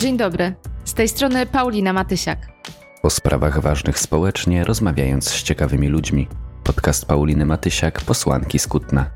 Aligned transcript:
Dzień 0.00 0.16
dobry. 0.16 0.54
Z 0.84 0.94
tej 0.94 1.08
strony 1.08 1.46
Paulina 1.46 1.92
Matysiak. 1.92 2.38
O 3.02 3.10
sprawach 3.10 3.60
ważnych 3.60 3.98
społecznie 3.98 4.64
rozmawiając 4.64 5.28
z 5.28 5.42
ciekawymi 5.42 5.88
ludźmi. 5.88 6.28
Podcast 6.64 7.06
Pauliny 7.06 7.46
Matysiak, 7.46 8.00
posłanki 8.00 8.58
Skutna. 8.58 9.10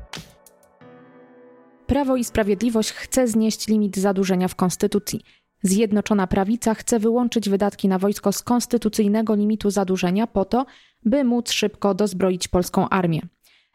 Prawo 1.87 2.15
i 2.15 2.23
Sprawiedliwość 2.23 2.91
chce 2.91 3.27
znieść 3.27 3.67
limit 3.67 3.97
zadłużenia 3.97 4.47
w 4.47 4.55
Konstytucji. 4.55 5.21
Zjednoczona 5.61 6.27
Prawica 6.27 6.73
chce 6.73 6.99
wyłączyć 6.99 7.49
wydatki 7.49 7.87
na 7.87 7.99
wojsko 7.99 8.31
z 8.31 8.41
konstytucyjnego 8.41 9.35
limitu 9.35 9.69
zadłużenia 9.69 10.27
po 10.27 10.45
to, 10.45 10.65
by 11.05 11.23
móc 11.23 11.51
szybko 11.51 11.93
dozbroić 11.93 12.47
polską 12.47 12.89
armię. 12.89 13.21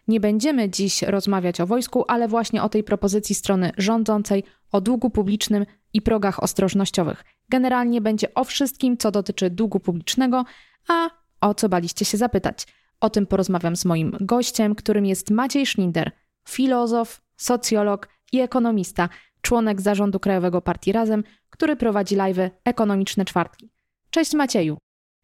Nie 0.08 0.20
będziemy 0.20 0.70
dziś 0.70 1.02
rozmawiać 1.02 1.60
o 1.60 1.66
wojsku, 1.66 2.04
ale 2.08 2.28
właśnie 2.28 2.62
o 2.62 2.68
tej 2.68 2.84
propozycji 2.84 3.34
strony 3.34 3.70
rządzącej, 3.78 4.44
o 4.72 4.80
długu 4.80 5.10
publicznym 5.10 5.66
i 5.92 6.02
progach 6.02 6.42
ostrożnościowych. 6.42 7.24
Generalnie 7.48 8.00
będzie 8.00 8.34
o 8.34 8.44
wszystkim, 8.44 8.96
co 8.96 9.10
dotyczy 9.10 9.50
długu 9.50 9.80
publicznego, 9.80 10.44
a 10.88 11.10
o 11.40 11.54
co 11.54 11.68
baliście 11.68 12.04
się 12.04 12.18
zapytać. 12.18 12.66
O 13.00 13.10
tym 13.10 13.26
porozmawiam 13.26 13.76
z 13.76 13.84
moim 13.84 14.16
gościem, 14.20 14.74
którym 14.74 15.06
jest 15.06 15.30
Maciej 15.30 15.66
Szninder, 15.66 16.10
filozof, 16.48 17.20
socjolog 17.36 18.08
i 18.32 18.40
ekonomista, 18.40 19.08
członek 19.42 19.80
zarządu 19.80 20.20
Krajowego 20.20 20.60
Partii 20.62 20.92
Razem, 20.92 21.24
który 21.50 21.76
prowadzi 21.76 22.16
live'y 22.16 22.50
Ekonomiczne 22.64 23.24
Czwartki. 23.24 23.70
Cześć 24.10 24.34
Macieju. 24.34 24.78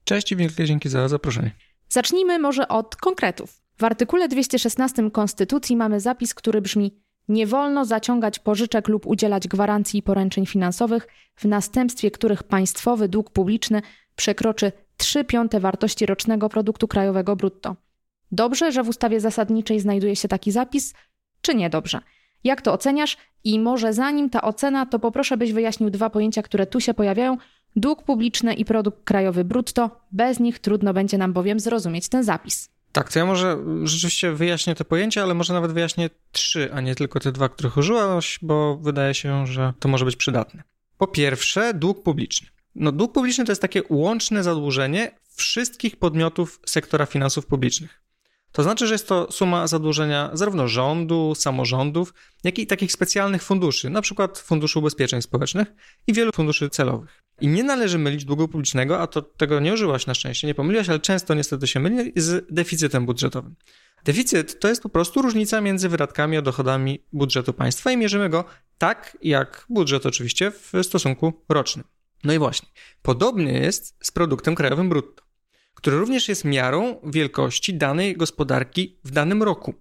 Cześć 0.05 0.33
i 0.33 0.37
wielkie 0.37 0.65
dzięki 0.65 0.89
za 0.89 1.09
zaproszenie. 1.09 1.51
Zacznijmy 1.89 2.39
może 2.39 2.69
od 2.69 2.97
konkretów. 2.97 3.64
W 3.79 3.85
artykule 3.85 4.29
216 4.29 5.11
Konstytucji 5.11 5.77
mamy 5.77 6.01
zapis, 6.01 6.35
który 6.35 6.61
brzmi: 6.61 6.95
Nie 7.29 7.47
wolno 7.47 7.85
zaciągać 7.85 8.39
pożyczek 8.39 8.89
lub 8.89 9.07
udzielać 9.07 9.49
gwarancji 9.49 9.99
i 9.99 10.03
poręczeń 10.03 10.47
finansowych, 10.47 11.09
w 11.37 11.45
następstwie 11.45 12.11
których 12.11 12.43
państwowy 12.43 13.09
dług 13.09 13.31
publiczny 13.31 13.83
przekroczy 14.17 14.73
3 14.97 15.25
piąte 15.25 15.61
wartości 15.61 16.07
rocznego 16.07 16.49
produktu 16.49 16.89
krajowego 16.89 17.37
brutto. 17.37 17.77
Dobrze, 18.33 18.73
że 18.73 18.83
w 18.83 18.89
ustawie 18.89 19.21
zasadniczej 19.21 19.81
znajduje 19.81 20.17
się 20.17 20.29
taki 20.29 20.53
zapis, 20.53 20.95
czy 21.41 21.55
nie 21.55 21.71
dobrze? 21.71 22.01
Jak 22.45 22.63
to 22.63 22.73
oceniasz? 22.73 23.17
I 23.45 23.61
może 23.61 23.93
zanim 23.93 24.31
ta 24.31 24.43
ocena, 24.43 24.87
to 24.87 24.99
poproszę, 24.99 25.37
byś 25.37 25.53
wyjaśnił 25.53 25.91
dwa 25.91 26.11
pojęcia, 26.11 26.43
które 26.43 26.67
tu 26.67 26.81
się 26.81 26.95
pojawiają: 26.95 27.37
dług 27.77 28.03
publiczny 28.03 28.55
i 28.55 28.65
produkt 28.65 29.05
krajowy 29.05 29.45
brutto. 29.45 30.01
Bez 30.13 30.41
nich 30.41 30.59
trudno 30.59 30.95
będzie 30.95 31.19
nam 31.19 31.33
bowiem 31.33 31.61
zrozumieć 31.61 32.09
ten 32.09 32.25
zapis. 32.25 32.74
Tak, 32.95 33.13
to 33.13 33.19
ja 33.19 33.27
może 33.27 33.59
rzeczywiście 33.85 34.33
wyjaśnię 34.33 34.75
te 34.75 34.85
pojęcia, 34.85 35.23
ale 35.23 35.35
może 35.35 35.55
nawet 35.55 35.73
wyjaśnię 35.73 36.11
trzy, 36.33 36.71
a 36.73 36.81
nie 36.81 36.95
tylko 36.95 37.21
te 37.21 37.33
dwa, 37.33 37.49
których 37.49 37.77
użyłaś, 37.77 38.39
bo 38.43 38.77
wydaje 38.77 39.15
się, 39.15 39.47
że 39.47 39.73
to 39.79 39.89
może 39.89 40.05
być 40.05 40.17
przydatne. 40.17 40.63
Po 40.99 41.07
pierwsze, 41.07 41.75
dług 41.75 42.03
publiczny. 42.03 42.49
No, 42.75 42.93
dług 42.93 43.13
publiczny 43.13 43.45
to 43.45 43.53
jest 43.53 43.63
takie 43.63 43.83
łączne 43.89 44.43
zadłużenie 44.43 45.11
wszystkich 45.37 45.97
podmiotów 45.97 46.61
sektora 46.67 47.07
finansów 47.07 47.47
publicznych. 47.47 48.03
To 48.53 48.63
znaczy, 48.63 48.87
że 48.87 48.95
jest 48.95 49.09
to 49.09 49.33
suma 49.33 49.67
zadłużenia 49.67 50.31
zarówno 50.33 50.69
rządu, 50.69 51.35
samorządów, 51.37 52.15
jak 52.45 52.59
i 52.59 52.67
takich 52.67 52.93
specjalnych 52.93 53.43
funduszy, 53.43 53.91
na 53.91 54.03
przykład 54.03 54.39
Funduszu 54.39 54.79
Ubezpieczeń 54.79 55.23
Społecznych 55.23 55.69
i 56.07 56.13
wielu 56.13 56.33
funduszy 56.33 56.71
celowych. 56.71 57.24
I 57.45 57.49
nie 57.49 57.65
należy 57.65 57.99
mylić 57.99 58.25
długu 58.25 58.49
publicznego, 58.49 59.01
a 59.01 59.07
to 59.07 59.23
tego 59.23 59.61
nie 59.61 59.73
użyłaś 59.73 60.07
na 60.07 60.15
szczęście, 60.15 60.47
nie 60.47 60.55
pomyliłaś, 60.55 60.89
ale 60.89 61.01
często 61.01 61.35
niestety 61.35 61.67
się 61.67 61.81
myli, 61.81 62.13
z 62.17 62.47
deficytem 62.51 63.07
budżetowym. 63.07 63.55
Deficyt 64.05 64.61
to 64.61 64.69
jest 64.69 64.83
po 64.83 64.89
prostu 64.89 65.23
różnica 65.23 65.61
między 65.61 65.89
wydatkami 65.89 66.37
a 66.37 66.43
dochodami 66.43 67.05
budżetu 67.13 67.53
państwa 67.53 67.93
i 67.93 67.97
mierzymy 67.97 68.29
go 68.29 68.45
tak, 68.79 69.19
jak 69.23 69.67
budżet 69.69 70.07
oczywiście 70.07 70.51
w 70.51 70.73
stosunku 70.83 71.45
rocznym. 71.49 71.85
No 72.25 72.33
i 72.33 72.39
właśnie, 72.39 72.69
podobnie 73.03 73.53
jest 73.53 73.97
z 74.01 74.11
produktem 74.11 74.55
krajowym 74.55 74.89
brutto, 74.89 75.23
który 75.75 75.99
również 75.99 76.29
jest 76.29 76.45
miarą 76.45 77.01
wielkości 77.07 77.75
danej 77.75 78.17
gospodarki 78.17 78.99
w 79.05 79.11
danym 79.11 79.43
roku, 79.43 79.75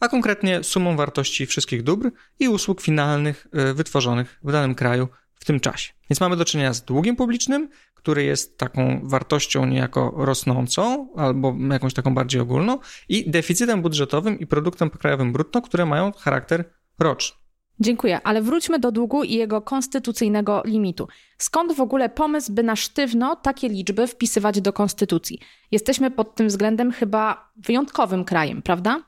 a 0.00 0.08
konkretnie 0.08 0.64
sumą 0.64 0.96
wartości 0.96 1.46
wszystkich 1.46 1.82
dóbr 1.82 2.10
i 2.38 2.48
usług 2.48 2.80
finalnych 2.80 3.46
y, 3.70 3.74
wytworzonych 3.74 4.40
w 4.44 4.52
danym 4.52 4.74
kraju 4.74 5.08
w 5.40 5.44
tym 5.44 5.60
czasie. 5.60 5.92
Więc 6.10 6.20
mamy 6.20 6.36
do 6.36 6.44
czynienia 6.44 6.72
z 6.72 6.84
długiem 6.84 7.16
publicznym, 7.16 7.68
który 7.94 8.24
jest 8.24 8.58
taką 8.58 9.00
wartością 9.02 9.66
niejako 9.66 10.14
rosnącą 10.16 11.12
albo 11.16 11.56
jakąś 11.72 11.94
taką 11.94 12.14
bardziej 12.14 12.40
ogólną 12.40 12.78
i 13.08 13.30
deficytem 13.30 13.82
budżetowym 13.82 14.38
i 14.38 14.46
produktem 14.46 14.90
krajowym 14.90 15.32
brutto, 15.32 15.62
które 15.62 15.86
mają 15.86 16.12
charakter 16.12 16.64
roczny. 16.98 17.40
Dziękuję, 17.80 18.20
ale 18.24 18.42
wróćmy 18.42 18.78
do 18.78 18.92
długu 18.92 19.24
i 19.24 19.34
jego 19.34 19.62
konstytucyjnego 19.62 20.62
limitu. 20.64 21.08
Skąd 21.38 21.72
w 21.72 21.80
ogóle 21.80 22.08
pomysł, 22.08 22.52
by 22.52 22.62
na 22.62 22.76
sztywno 22.76 23.36
takie 23.36 23.68
liczby 23.68 24.06
wpisywać 24.06 24.60
do 24.60 24.72
konstytucji? 24.72 25.40
Jesteśmy 25.70 26.10
pod 26.10 26.34
tym 26.34 26.48
względem 26.48 26.92
chyba 26.92 27.52
wyjątkowym 27.56 28.24
krajem, 28.24 28.62
prawda? 28.62 29.02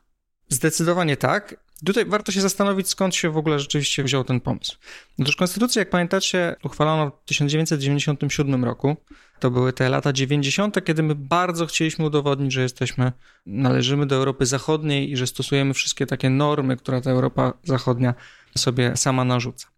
Zdecydowanie 0.49 1.17
tak. 1.17 1.57
Tutaj 1.87 2.05
warto 2.05 2.33
się 2.33 2.41
zastanowić, 2.41 2.89
skąd 2.89 3.15
się 3.15 3.31
w 3.31 3.37
ogóle 3.37 3.59
rzeczywiście 3.59 4.05
wziął 4.05 4.25
ten 4.25 4.41
pomysł. 4.41 4.77
Otóż 5.21 5.37
konstytucję, 5.37 5.81
jak 5.81 5.91
pamiętacie, 5.91 6.57
uchwalono 6.65 7.11
w 7.11 7.29
1997 7.29 8.65
roku. 8.65 8.97
To 9.41 9.51
były 9.51 9.73
te 9.73 9.89
lata 9.89 10.13
90., 10.13 10.85
kiedy 10.85 11.03
my 11.03 11.15
bardzo 11.15 11.67
chcieliśmy 11.67 12.05
udowodnić, 12.05 12.53
że 12.53 12.63
jesteśmy, 12.63 13.13
należymy 13.47 14.07
do 14.07 14.17
Europy 14.17 14.47
Zachodniej 14.47 15.11
i 15.11 15.17
że 15.17 15.27
stosujemy 15.27 15.75
wszystkie 15.75 16.07
takie 16.07 16.31
normy, 16.31 16.77
które 16.77 17.01
ta 17.01 17.11
Europa 17.11 17.53
Zachodnia 17.65 18.15
sobie 18.59 18.97
sama 18.97 19.25
narzuca. 19.25 19.69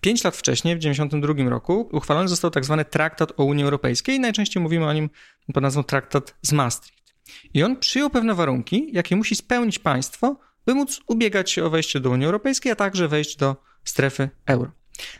Pięć 0.00 0.24
lat 0.24 0.36
wcześniej, 0.36 0.74
w 0.76 0.78
1992 0.78 1.50
roku, 1.50 1.88
uchwalony 1.92 2.28
został 2.28 2.50
tak 2.50 2.64
zwany 2.64 2.84
Traktat 2.84 3.32
o 3.36 3.44
Unii 3.44 3.64
Europejskiej. 3.64 4.20
Najczęściej 4.20 4.62
mówimy 4.62 4.86
o 4.86 4.92
nim 4.92 5.10
pod 5.54 5.62
nazwą 5.62 5.82
Traktat 5.82 6.34
z 6.42 6.52
Maastricht. 6.52 7.02
I 7.54 7.62
on 7.62 7.76
przyjął 7.76 8.10
pewne 8.10 8.34
warunki, 8.34 8.88
jakie 8.92 9.16
musi 9.16 9.36
spełnić 9.36 9.78
państwo, 9.78 10.36
by 10.66 10.74
móc 10.74 11.00
ubiegać 11.06 11.50
się 11.50 11.64
o 11.64 11.70
wejście 11.70 12.00
do 12.00 12.10
Unii 12.10 12.26
Europejskiej, 12.26 12.72
a 12.72 12.76
także 12.76 13.08
wejść 13.08 13.36
do 13.36 13.56
strefy 13.84 14.30
euro. 14.46 14.72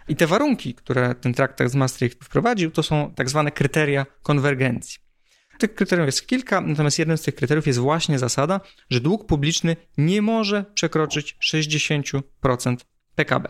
I 0.08 0.16
te 0.16 0.26
warunki, 0.26 0.74
które 0.74 1.14
ten 1.14 1.34
traktat 1.34 1.70
z 1.70 1.74
Maastricht 1.74 2.24
wprowadził, 2.24 2.70
to 2.70 2.82
są 2.82 3.12
tak 3.14 3.30
zwane 3.30 3.50
kryteria 3.50 4.06
konwergencji. 4.22 4.98
Tych 5.58 5.74
kryteriów 5.74 6.06
jest 6.06 6.26
kilka, 6.26 6.60
natomiast 6.60 6.98
jednym 6.98 7.18
z 7.18 7.22
tych 7.22 7.34
kryteriów 7.34 7.66
jest 7.66 7.78
właśnie 7.78 8.18
zasada, 8.18 8.60
że 8.90 9.00
dług 9.00 9.26
publiczny 9.26 9.76
nie 9.98 10.22
może 10.22 10.64
przekroczyć 10.74 11.36
60% 11.54 12.22
PKB. 13.14 13.48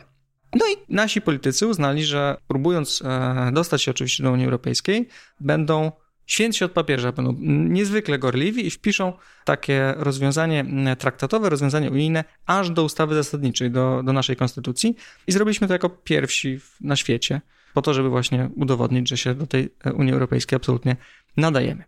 No 0.55 0.67
i 0.67 0.77
nasi 0.89 1.21
politycy 1.21 1.67
uznali, 1.67 2.05
że 2.05 2.37
próbując 2.49 3.03
e, 3.03 3.51
dostać 3.53 3.83
się 3.83 3.91
oczywiście 3.91 4.23
do 4.23 4.33
Unii 4.33 4.45
Europejskiej, 4.45 5.09
będą 5.41 5.93
święci 6.33 6.65
od 6.65 6.73
papieża 6.73 7.13
będą 7.13 7.37
niezwykle 7.69 8.19
gorliwi 8.19 8.67
i 8.67 8.71
wpiszą 8.71 9.13
takie 9.45 9.95
rozwiązanie 9.97 10.65
traktatowe, 10.99 11.49
rozwiązanie 11.49 11.91
unijne 11.91 12.25
aż 12.47 12.71
do 12.71 12.85
ustawy 12.85 13.15
zasadniczej, 13.15 13.71
do, 13.71 14.03
do 14.05 14.13
naszej 14.13 14.37
konstytucji. 14.37 14.97
I 15.27 15.33
zrobiliśmy 15.33 15.67
to 15.67 15.73
jako 15.73 15.89
pierwsi 15.89 16.61
na 16.81 16.97
świecie, 16.97 17.41
po 17.75 17.83
to, 17.83 17.95
żeby 17.95 18.09
właśnie 18.09 18.51
udowodnić, 18.57 19.09
że 19.09 19.17
się 19.17 19.35
do 19.35 19.47
tej 19.47 19.69
Unii 19.95 20.13
Europejskiej 20.13 20.57
absolutnie 20.57 20.97
nadajemy. 21.37 21.85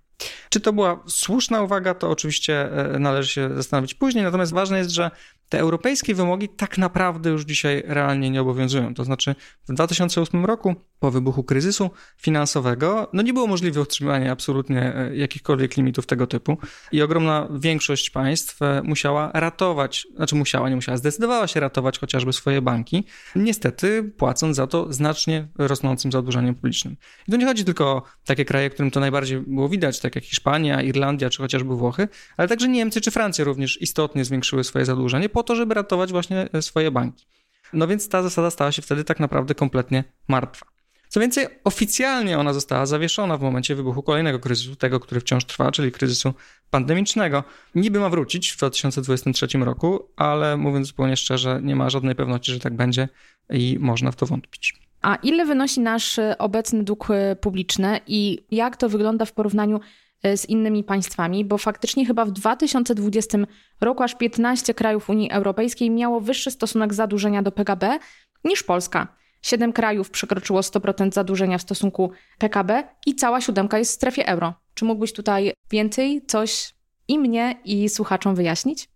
Czy 0.48 0.60
to 0.60 0.72
była 0.72 1.02
słuszna 1.06 1.62
uwaga, 1.62 1.94
to 1.94 2.10
oczywiście 2.10 2.72
e, 2.94 2.98
należy 2.98 3.30
się 3.30 3.50
zastanowić 3.54 3.94
później, 3.94 4.24
natomiast 4.24 4.52
ważne 4.52 4.78
jest, 4.78 4.90
że 4.90 5.10
te 5.48 5.58
europejskie 5.58 6.14
wymogi 6.14 6.48
tak 6.48 6.78
naprawdę 6.78 7.30
już 7.30 7.44
dzisiaj 7.44 7.82
realnie 7.86 8.30
nie 8.30 8.40
obowiązują. 8.40 8.94
To 8.94 9.04
znaczy 9.04 9.34
w 9.68 9.72
2008 9.72 10.44
roku, 10.44 10.74
po 10.98 11.10
wybuchu 11.10 11.44
kryzysu 11.44 11.90
finansowego, 12.16 13.10
no 13.12 13.22
nie 13.22 13.32
było 13.32 13.46
możliwe 13.46 13.80
utrzymanie 13.80 14.30
absolutnie 14.30 14.96
e, 14.96 15.16
jakichkolwiek 15.16 15.76
limitów 15.76 16.06
tego 16.06 16.26
typu 16.26 16.58
i 16.92 17.02
ogromna 17.02 17.48
większość 17.54 18.10
państw 18.10 18.62
e, 18.62 18.82
musiała 18.84 19.30
ratować, 19.34 20.06
znaczy 20.16 20.34
musiała, 20.36 20.68
nie 20.68 20.74
musiała, 20.74 20.98
zdecydowała 20.98 21.46
się 21.46 21.60
ratować 21.60 21.98
chociażby 21.98 22.32
swoje 22.32 22.62
banki, 22.62 23.04
niestety 23.36 24.12
płacąc 24.16 24.56
za 24.56 24.66
to 24.66 24.92
znacznie 24.92 25.48
rosnącym 25.58 26.12
zadłużeniem 26.12 26.54
publicznym. 26.54 26.96
I 27.28 27.30
to 27.30 27.36
nie 27.36 27.46
chodzi 27.46 27.64
tylko 27.64 27.84
o 27.84 28.02
takie 28.24 28.44
kraje, 28.44 28.70
którym 28.70 28.90
to 28.90 29.00
najbardziej 29.00 29.40
było 29.40 29.68
widać, 29.68 30.00
tak 30.00 30.14
jak 30.14 30.24
Hiszpania, 30.24 30.82
Irlandia 30.82 31.30
czy 31.30 31.42
chociażby 31.42 31.76
Włochy, 31.76 32.08
ale 32.36 32.48
także 32.48 32.68
Niemcy 32.68 33.00
czy 33.00 33.10
Francja 33.10 33.44
również 33.44 33.82
istotnie 33.82 34.24
zwiększyły 34.24 34.64
swoje 34.64 34.84
zadłużenie 34.84 35.28
po 35.28 35.42
to, 35.42 35.56
żeby 35.56 35.74
ratować 35.74 36.12
właśnie 36.12 36.48
e, 36.52 36.62
swoje 36.62 36.90
banki. 36.90 37.26
No 37.72 37.86
więc 37.86 38.08
ta 38.08 38.22
zasada 38.22 38.50
stała 38.50 38.72
się 38.72 38.82
wtedy 38.82 39.04
tak 39.04 39.20
naprawdę 39.20 39.54
kompletnie 39.54 40.04
martwa. 40.28 40.73
Co 41.14 41.20
więcej, 41.20 41.46
oficjalnie 41.64 42.38
ona 42.38 42.52
została 42.52 42.86
zawieszona 42.86 43.36
w 43.36 43.42
momencie 43.42 43.74
wybuchu 43.74 44.02
kolejnego 44.02 44.38
kryzysu, 44.38 44.76
tego, 44.76 45.00
który 45.00 45.20
wciąż 45.20 45.44
trwa, 45.44 45.72
czyli 45.72 45.92
kryzysu 45.92 46.34
pandemicznego. 46.70 47.44
Niby 47.74 48.00
ma 48.00 48.08
wrócić 48.08 48.50
w 48.50 48.56
2023 48.56 49.58
roku, 49.58 50.08
ale 50.16 50.56
mówiąc 50.56 50.86
zupełnie 50.86 51.16
szczerze, 51.16 51.60
nie 51.62 51.76
ma 51.76 51.90
żadnej 51.90 52.14
pewności, 52.14 52.52
że 52.52 52.60
tak 52.60 52.76
będzie 52.76 53.08
i 53.50 53.76
można 53.80 54.10
w 54.10 54.16
to 54.16 54.26
wątpić. 54.26 54.74
A 55.02 55.14
ile 55.14 55.46
wynosi 55.46 55.80
nasz 55.80 56.18
e, 56.18 56.38
obecny 56.38 56.82
dług 56.84 57.10
e, 57.10 57.36
publiczny 57.36 58.00
i 58.06 58.46
jak 58.50 58.76
to 58.76 58.88
wygląda 58.88 59.24
w 59.24 59.32
porównaniu 59.32 59.80
E, 60.24 60.36
z 60.36 60.48
innymi 60.48 60.84
państwami, 60.84 61.44
bo 61.44 61.58
faktycznie 61.58 62.06
chyba 62.06 62.24
w 62.24 62.30
2020 62.30 63.38
roku 63.80 64.02
aż 64.02 64.14
15 64.14 64.74
krajów 64.74 65.10
Unii 65.10 65.30
Europejskiej 65.30 65.90
miało 65.90 66.20
wyższy 66.20 66.50
stosunek 66.50 66.94
zadłużenia 66.94 67.42
do 67.42 67.52
PKB 67.52 67.98
niż 68.44 68.62
Polska. 68.62 69.16
Siedem 69.44 69.72
krajów 69.72 70.10
przekroczyło 70.10 70.60
100% 70.60 71.12
zadłużenia 71.12 71.58
w 71.58 71.62
stosunku 71.62 72.10
PKB 72.38 72.88
i 73.06 73.14
cała 73.14 73.40
siódemka 73.40 73.78
jest 73.78 73.90
w 73.90 73.94
strefie 73.94 74.28
euro. 74.28 74.54
Czy 74.74 74.84
mógłbyś 74.84 75.12
tutaj 75.12 75.52
więcej 75.70 76.22
coś 76.26 76.74
i 77.08 77.18
mnie, 77.18 77.60
i 77.64 77.88
słuchaczom 77.88 78.34
wyjaśnić? 78.34 78.88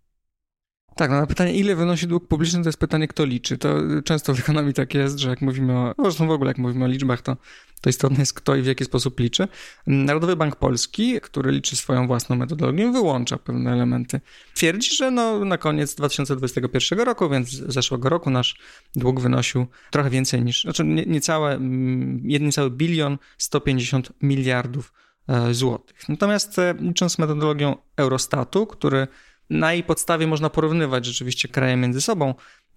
Tak, 0.95 1.11
no 1.11 1.19
na 1.19 1.27
pytanie, 1.27 1.53
ile 1.53 1.75
wynosi 1.75 2.07
dług 2.07 2.27
publiczny, 2.27 2.63
to 2.63 2.69
jest 2.69 2.79
pytanie, 2.79 3.07
kto 3.07 3.25
liczy. 3.25 3.57
To 3.57 3.75
często 4.05 4.35
w 4.35 4.39
ekonomii 4.39 4.73
tak 4.73 4.93
jest, 4.93 5.19
że 5.19 5.29
jak 5.29 5.41
mówimy 5.41 5.77
o, 5.77 5.93
zresztą 5.99 6.27
w 6.27 6.31
ogóle 6.31 6.49
jak 6.49 6.57
mówimy 6.57 6.85
o 6.85 6.87
liczbach, 6.87 7.21
to, 7.21 7.37
to 7.81 7.89
istotne 7.89 8.19
jest 8.19 8.33
kto 8.33 8.55
i 8.55 8.61
w 8.61 8.65
jaki 8.65 8.85
sposób 8.85 9.19
liczy. 9.19 9.47
Narodowy 9.87 10.35
Bank 10.35 10.55
Polski, 10.55 11.21
który 11.21 11.51
liczy 11.51 11.75
swoją 11.75 12.07
własną 12.07 12.35
metodologię, 12.35 12.91
wyłącza 12.91 13.37
pewne 13.37 13.71
elementy. 13.71 14.21
Twierdzi, 14.53 14.95
że 14.95 15.11
no, 15.11 15.45
na 15.45 15.57
koniec 15.57 15.95
2021 15.95 16.99
roku, 16.99 17.29
więc 17.29 17.49
zeszłego 17.49 18.09
roku 18.09 18.29
nasz 18.29 18.55
dług 18.95 19.19
wynosił 19.19 19.67
trochę 19.91 20.09
więcej 20.09 20.43
niż, 20.43 20.61
znaczy 20.61 20.83
niecałe, 20.85 21.53
mm, 21.53 22.21
niecały 22.23 22.71
bilion 22.71 23.17
150 23.37 24.09
miliardów 24.21 24.93
e, 25.27 25.53
złotych. 25.53 26.09
Natomiast 26.09 26.59
e, 26.59 26.75
licząc 26.79 27.17
metodologią 27.17 27.75
Eurostatu, 27.97 28.67
który 28.67 29.07
na 29.49 29.73
jej 29.73 29.83
podstawie 29.83 30.27
można 30.27 30.49
porównywać 30.49 31.05
rzeczywiście 31.05 31.47
kraje 31.47 31.75
między 31.75 32.01
sobą, 32.01 32.33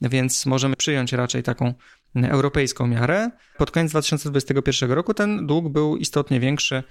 więc 0.09 0.47
możemy 0.47 0.77
przyjąć 0.77 1.13
raczej 1.13 1.43
taką 1.43 1.75
europejską 2.15 2.87
miarę. 2.87 3.31
Pod 3.59 3.71
koniec 3.71 3.91
2021 3.91 4.93
roku 4.93 5.15
ten 5.15 5.47
dług 5.47 5.69
był 5.69 5.97
istotnie 5.97 6.41
większy, 6.41 6.83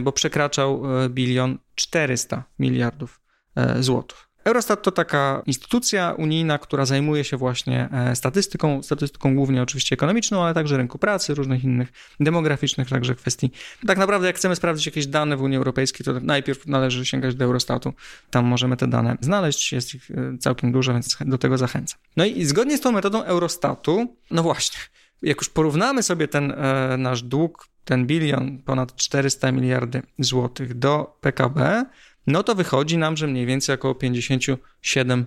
bo 0.00 0.12
przekraczał 0.12 0.82
e, 1.04 1.08
bilion 1.08 1.58
400 1.74 2.44
miliardów 2.58 3.20
e, 3.56 3.82
złotych. 3.82 4.27
Eurostat 4.48 4.82
to 4.82 4.92
taka 4.92 5.42
instytucja 5.46 6.14
unijna, 6.18 6.58
która 6.58 6.84
zajmuje 6.86 7.24
się 7.24 7.36
właśnie 7.36 7.88
e, 7.92 8.16
statystyką, 8.16 8.82
statystyką 8.82 9.34
głównie 9.34 9.62
oczywiście 9.62 9.94
ekonomiczną, 9.94 10.44
ale 10.44 10.54
także 10.54 10.76
rynku 10.76 10.98
pracy, 10.98 11.34
różnych 11.34 11.64
innych 11.64 11.92
demograficznych 12.20 12.88
także 12.88 13.14
kwestii. 13.14 13.50
Tak 13.86 13.98
naprawdę 13.98 14.26
jak 14.26 14.36
chcemy 14.36 14.56
sprawdzić 14.56 14.86
jakieś 14.86 15.06
dane 15.06 15.36
w 15.36 15.42
Unii 15.42 15.56
Europejskiej, 15.56 16.04
to 16.04 16.20
najpierw 16.20 16.66
należy 16.66 17.06
sięgać 17.06 17.34
do 17.34 17.44
Eurostatu. 17.44 17.92
Tam 18.30 18.44
możemy 18.44 18.76
te 18.76 18.86
dane 18.86 19.16
znaleźć, 19.20 19.72
jest 19.72 19.94
ich 19.94 20.10
e, 20.10 20.38
całkiem 20.38 20.72
dużo, 20.72 20.92
więc 20.92 21.18
do 21.20 21.38
tego 21.38 21.58
zachęcam. 21.58 22.00
No 22.16 22.24
i 22.24 22.44
zgodnie 22.44 22.78
z 22.78 22.80
tą 22.80 22.92
metodą 22.92 23.24
Eurostatu, 23.24 24.16
no 24.30 24.42
właśnie, 24.42 24.80
jak 25.22 25.38
już 25.38 25.48
porównamy 25.48 26.02
sobie 26.02 26.28
ten 26.28 26.50
e, 26.50 26.96
nasz 26.96 27.22
dług, 27.22 27.68
ten 27.84 28.06
bilion, 28.06 28.58
ponad 28.58 28.96
400 28.96 29.52
miliardy 29.52 30.02
złotych 30.18 30.74
do 30.74 31.18
PKB, 31.20 31.84
no 32.28 32.42
to 32.42 32.54
wychodzi 32.54 32.98
nam, 32.98 33.16
że 33.16 33.26
mniej 33.26 33.46
więcej 33.46 33.74
około 33.74 33.94
57% 33.94 35.26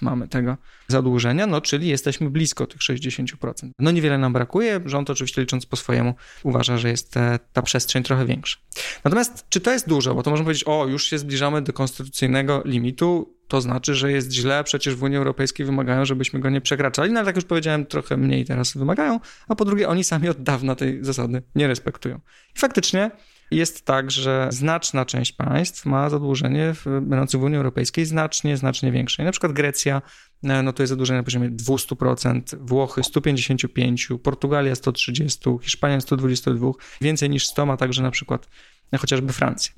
mamy 0.00 0.28
tego 0.28 0.56
zadłużenia, 0.88 1.46
no 1.46 1.60
czyli 1.60 1.88
jesteśmy 1.88 2.30
blisko 2.30 2.66
tych 2.66 2.80
60%. 2.80 3.70
No 3.78 3.90
niewiele 3.90 4.18
nam 4.18 4.32
brakuje, 4.32 4.80
rząd 4.84 5.10
oczywiście 5.10 5.40
licząc 5.40 5.66
po 5.66 5.76
swojemu 5.76 6.14
uważa, 6.42 6.78
że 6.78 6.88
jest 6.88 7.16
e, 7.16 7.38
ta 7.52 7.62
przestrzeń 7.62 8.02
trochę 8.02 8.26
większa. 8.26 8.58
Natomiast 9.04 9.46
czy 9.48 9.60
to 9.60 9.72
jest 9.72 9.88
dużo? 9.88 10.14
Bo 10.14 10.22
to 10.22 10.30
można 10.30 10.44
powiedzieć, 10.44 10.64
o 10.64 10.86
już 10.86 11.04
się 11.04 11.18
zbliżamy 11.18 11.62
do 11.62 11.72
konstytucyjnego 11.72 12.62
limitu, 12.64 13.34
to 13.48 13.60
znaczy, 13.60 13.94
że 13.94 14.12
jest 14.12 14.32
źle, 14.32 14.64
przecież 14.64 14.94
w 14.94 15.02
Unii 15.02 15.18
Europejskiej 15.18 15.66
wymagają, 15.66 16.04
żebyśmy 16.04 16.40
go 16.40 16.50
nie 16.50 16.60
przekraczali, 16.60 17.12
no 17.12 17.20
ale 17.20 17.26
tak 17.26 17.36
już 17.36 17.44
powiedziałem, 17.44 17.86
trochę 17.86 18.16
mniej 18.16 18.44
teraz 18.44 18.76
wymagają, 18.76 19.20
a 19.48 19.54
po 19.54 19.64
drugie 19.64 19.88
oni 19.88 20.04
sami 20.04 20.28
od 20.28 20.42
dawna 20.42 20.74
tej 20.74 21.04
zasady 21.04 21.42
nie 21.54 21.66
respektują. 21.68 22.20
I 22.56 22.58
faktycznie 22.58 23.10
jest 23.52 23.84
tak, 23.84 24.10
że 24.10 24.48
znaczna 24.50 25.04
część 25.04 25.32
państw 25.32 25.86
ma 25.86 26.10
zadłużenie 26.10 26.74
w, 26.74 26.84
będące 26.84 27.38
w 27.38 27.42
Unii 27.42 27.56
Europejskiej 27.56 28.06
znacznie, 28.06 28.56
znacznie 28.56 28.92
większe. 28.92 29.22
I 29.22 29.26
na 29.26 29.32
przykład 29.32 29.52
Grecja, 29.52 30.02
e, 30.44 30.62
no 30.62 30.72
to 30.72 30.82
jest 30.82 30.88
zadłużenie 30.88 31.16
na 31.18 31.24
poziomie 31.24 31.50
200%, 31.50 32.56
Włochy 32.60 33.00
155%, 33.00 34.18
Portugalia 34.18 34.74
130%, 34.74 35.58
Hiszpania 35.62 35.98
122%, 35.98 36.72
więcej 37.00 37.30
niż 37.30 37.46
100 37.46 37.66
ma 37.66 37.76
także 37.76 38.02
na 38.02 38.10
przykład 38.10 38.48
chociażby 38.98 39.32
Francja 39.32 39.72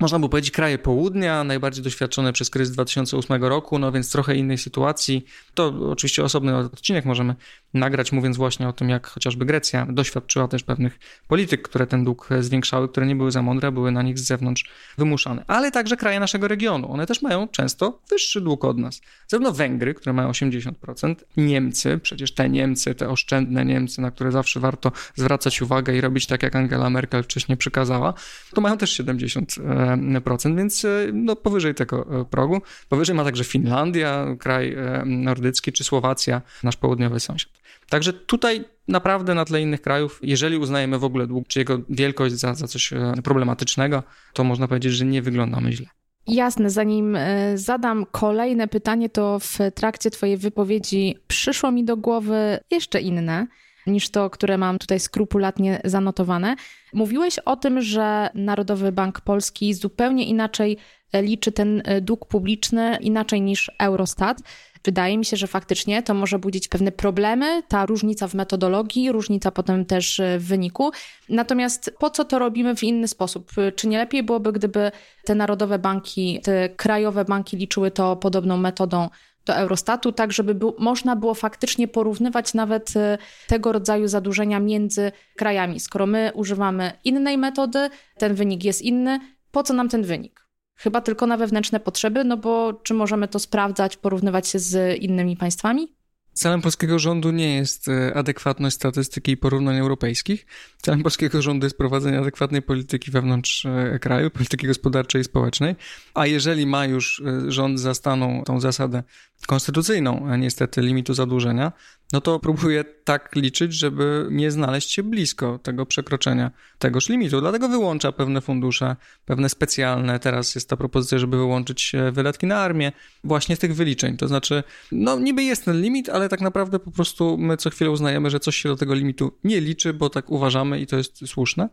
można 0.00 0.18
by 0.18 0.28
powiedzieć, 0.28 0.50
kraje 0.50 0.78
południa, 0.78 1.44
najbardziej 1.44 1.84
doświadczone 1.84 2.32
przez 2.32 2.50
kryzys 2.50 2.74
2008 2.74 3.44
roku, 3.44 3.78
no 3.78 3.92
więc 3.92 4.12
trochę 4.12 4.36
innej 4.36 4.58
sytuacji. 4.58 5.24
To 5.54 5.90
oczywiście 5.90 6.24
osobny 6.24 6.56
odcinek 6.56 7.04
możemy 7.04 7.34
nagrać, 7.74 8.12
mówiąc 8.12 8.36
właśnie 8.36 8.68
o 8.68 8.72
tym, 8.72 8.88
jak 8.88 9.06
chociażby 9.06 9.44
Grecja 9.44 9.86
doświadczyła 9.90 10.48
też 10.48 10.62
pewnych 10.62 10.98
polityk, 11.28 11.62
które 11.62 11.86
ten 11.86 12.04
dług 12.04 12.28
zwiększały, 12.40 12.88
które 12.88 13.06
nie 13.06 13.16
były 13.16 13.30
za 13.30 13.42
mądre, 13.42 13.72
były 13.72 13.92
na 13.92 14.02
nich 14.02 14.18
z 14.18 14.22
zewnątrz 14.22 14.70
wymuszane. 14.98 15.44
Ale 15.46 15.70
także 15.70 15.96
kraje 15.96 16.20
naszego 16.20 16.48
regionu. 16.48 16.92
One 16.92 17.06
też 17.06 17.22
mają 17.22 17.48
często 17.48 18.00
wyższy 18.10 18.40
dług 18.40 18.64
od 18.64 18.78
nas. 18.78 19.00
Zarówno 19.28 19.52
Węgry, 19.52 19.94
które 19.94 20.12
mają 20.12 20.30
80%, 20.30 21.14
Niemcy, 21.36 21.98
przecież 22.02 22.34
te 22.34 22.48
Niemcy, 22.48 22.94
te 22.94 23.08
oszczędne 23.08 23.64
Niemcy, 23.64 24.00
na 24.00 24.10
które 24.10 24.32
zawsze 24.32 24.60
warto 24.60 24.92
zwracać 25.14 25.62
uwagę 25.62 25.96
i 25.96 26.00
robić 26.00 26.26
tak, 26.26 26.42
jak 26.42 26.56
Angela 26.56 26.90
Merkel 26.90 27.22
wcześniej 27.22 27.58
przykazała, 27.58 28.14
to 28.54 28.60
mają 28.60 28.78
też 28.78 29.00
70% 29.00 30.20
procent, 30.20 30.56
więc 30.56 30.84
e, 30.84 30.88
no, 31.12 31.36
powyżej 31.36 31.74
tego 31.74 32.20
e, 32.20 32.24
progu. 32.24 32.62
Powyżej 32.88 33.16
ma 33.16 33.24
także 33.24 33.44
Finlandia, 33.44 34.26
kraj 34.38 34.72
e, 34.72 35.02
nordycki, 35.06 35.72
czy 35.72 35.84
Słowacja, 35.84 36.42
nasz 36.62 36.76
południowy 36.76 37.20
sąsiad. 37.20 37.59
Także 37.90 38.12
tutaj 38.12 38.64
naprawdę 38.88 39.34
na 39.34 39.44
tle 39.44 39.62
innych 39.62 39.80
krajów, 39.80 40.20
jeżeli 40.22 40.56
uznajemy 40.56 40.98
w 40.98 41.04
ogóle 41.04 41.26
dług, 41.26 41.48
czy 41.48 41.58
jego 41.58 41.78
wielkość 41.88 42.34
za, 42.34 42.54
za 42.54 42.66
coś 42.66 42.90
problematycznego, 43.24 44.02
to 44.32 44.44
można 44.44 44.68
powiedzieć, 44.68 44.92
że 44.92 45.04
nie 45.04 45.22
wyglądamy 45.22 45.72
źle. 45.72 45.86
Jasne, 46.26 46.70
zanim 46.70 47.18
zadam 47.54 48.06
kolejne 48.10 48.68
pytanie, 48.68 49.08
to 49.08 49.38
w 49.38 49.58
trakcie 49.74 50.10
Twojej 50.10 50.36
wypowiedzi 50.36 51.16
przyszło 51.26 51.70
mi 51.70 51.84
do 51.84 51.96
głowy 51.96 52.58
jeszcze 52.70 53.00
inne 53.00 53.46
niż 53.90 54.10
to, 54.10 54.30
które 54.30 54.58
mam 54.58 54.78
tutaj 54.78 55.00
skrupulatnie 55.00 55.80
zanotowane. 55.84 56.56
Mówiłeś 56.92 57.38
o 57.38 57.56
tym, 57.56 57.82
że 57.82 58.30
Narodowy 58.34 58.92
Bank 58.92 59.20
Polski 59.20 59.74
zupełnie 59.74 60.24
inaczej 60.24 60.76
liczy 61.14 61.52
ten 61.52 61.82
e, 61.84 62.00
dług 62.00 62.26
publiczny, 62.26 62.98
inaczej 63.00 63.40
niż 63.40 63.70
Eurostat. 63.78 64.38
Wydaje 64.84 65.18
mi 65.18 65.24
się, 65.24 65.36
że 65.36 65.46
faktycznie 65.46 66.02
to 66.02 66.14
może 66.14 66.38
budzić 66.38 66.68
pewne 66.68 66.92
problemy, 66.92 67.62
ta 67.68 67.86
różnica 67.86 68.28
w 68.28 68.34
metodologii, 68.34 69.12
różnica 69.12 69.50
potem 69.50 69.84
też 69.84 70.20
e, 70.20 70.38
w 70.38 70.44
wyniku. 70.44 70.90
Natomiast 71.28 71.94
po 71.98 72.10
co 72.10 72.24
to 72.24 72.38
robimy 72.38 72.76
w 72.76 72.82
inny 72.82 73.08
sposób? 73.08 73.50
Czy 73.76 73.88
nie 73.88 73.98
lepiej 73.98 74.22
byłoby, 74.22 74.52
gdyby 74.52 74.92
te 75.24 75.34
narodowe 75.34 75.78
banki, 75.78 76.40
te 76.42 76.68
krajowe 76.68 77.24
banki 77.24 77.56
liczyły 77.56 77.90
to 77.90 78.16
podobną 78.16 78.56
metodą 78.56 79.08
do 79.46 79.54
Eurostatu, 79.54 80.12
tak 80.12 80.32
żeby 80.32 80.54
był, 80.54 80.74
można 80.78 81.16
było 81.16 81.34
faktycznie 81.34 81.88
porównywać 81.88 82.54
nawet 82.54 82.96
e, 82.96 83.18
tego 83.46 83.72
rodzaju 83.72 84.08
zadłużenia 84.08 84.60
między 84.60 85.12
krajami. 85.36 85.80
Skoro 85.80 86.06
my 86.06 86.32
używamy 86.34 86.92
innej 87.04 87.38
metody, 87.38 87.90
ten 88.18 88.34
wynik 88.34 88.64
jest 88.64 88.82
inny, 88.82 89.20
po 89.50 89.62
co 89.62 89.74
nam 89.74 89.88
ten 89.88 90.02
wynik? 90.02 90.46
Chyba 90.76 91.00
tylko 91.00 91.26
na 91.26 91.36
wewnętrzne 91.36 91.80
potrzeby, 91.80 92.24
no 92.24 92.36
bo 92.36 92.72
czy 92.72 92.94
możemy 92.94 93.28
to 93.28 93.38
sprawdzać, 93.38 93.96
porównywać 93.96 94.48
się 94.48 94.58
z 94.58 94.98
innymi 94.98 95.36
państwami? 95.36 95.99
Celem 96.40 96.62
polskiego 96.62 96.98
rządu 96.98 97.30
nie 97.30 97.54
jest 97.56 97.88
e, 97.88 98.14
adekwatność 98.14 98.76
statystyki 98.76 99.32
i 99.32 99.36
porównań 99.36 99.76
europejskich. 99.78 100.46
Celem 100.82 101.02
polskiego 101.02 101.42
rządu 101.42 101.66
jest 101.66 101.76
prowadzenie 101.78 102.18
adekwatnej 102.18 102.62
polityki 102.62 103.10
wewnątrz 103.10 103.66
e, 103.66 103.98
kraju, 103.98 104.30
polityki 104.30 104.66
gospodarczej 104.66 105.20
i 105.20 105.24
społecznej. 105.24 105.76
A 106.14 106.26
jeżeli 106.26 106.66
ma 106.66 106.84
już 106.86 107.22
rząd 107.48 107.80
za 107.80 107.94
staną 107.94 108.42
tą 108.44 108.60
zasadę 108.60 109.02
konstytucyjną, 109.46 110.36
niestety, 110.36 110.80
limitu 110.82 111.14
zadłużenia, 111.14 111.72
no 112.12 112.20
to 112.20 112.40
próbuję 112.40 112.84
tak 112.84 113.36
liczyć, 113.36 113.74
żeby 113.74 114.26
nie 114.30 114.50
znaleźć 114.50 114.92
się 114.92 115.02
blisko 115.02 115.58
tego 115.62 115.86
przekroczenia 115.86 116.50
tegoż 116.78 117.08
limitu. 117.08 117.40
Dlatego 117.40 117.68
wyłącza 117.68 118.12
pewne 118.12 118.40
fundusze, 118.40 118.96
pewne 119.24 119.48
specjalne. 119.48 120.18
Teraz 120.18 120.54
jest 120.54 120.68
ta 120.68 120.76
propozycja, 120.76 121.18
żeby 121.18 121.36
wyłączyć 121.36 121.94
e, 121.94 122.12
wydatki 122.12 122.46
na 122.46 122.56
armię 122.58 122.92
właśnie 123.24 123.56
z 123.56 123.58
tych 123.58 123.74
wyliczeń. 123.74 124.16
To 124.16 124.28
znaczy, 124.28 124.62
no 124.92 125.18
niby 125.18 125.42
jest 125.42 125.64
ten 125.64 125.82
limit, 125.82 126.08
ale 126.08 126.28
tak 126.28 126.40
naprawdę 126.40 126.78
po 126.78 126.90
prostu 126.90 127.38
my 127.38 127.56
co 127.56 127.70
chwilę 127.70 127.90
uznajemy, 127.90 128.30
że 128.30 128.40
coś 128.40 128.56
się 128.56 128.68
do 128.68 128.76
tego 128.76 128.94
limitu 128.94 129.38
nie 129.44 129.60
liczy, 129.60 129.92
bo 129.92 130.10
tak 130.10 130.30
uważamy 130.30 130.80
i 130.80 130.86
to 130.86 130.96
jest 130.96 131.28
słuszne. 131.28 131.68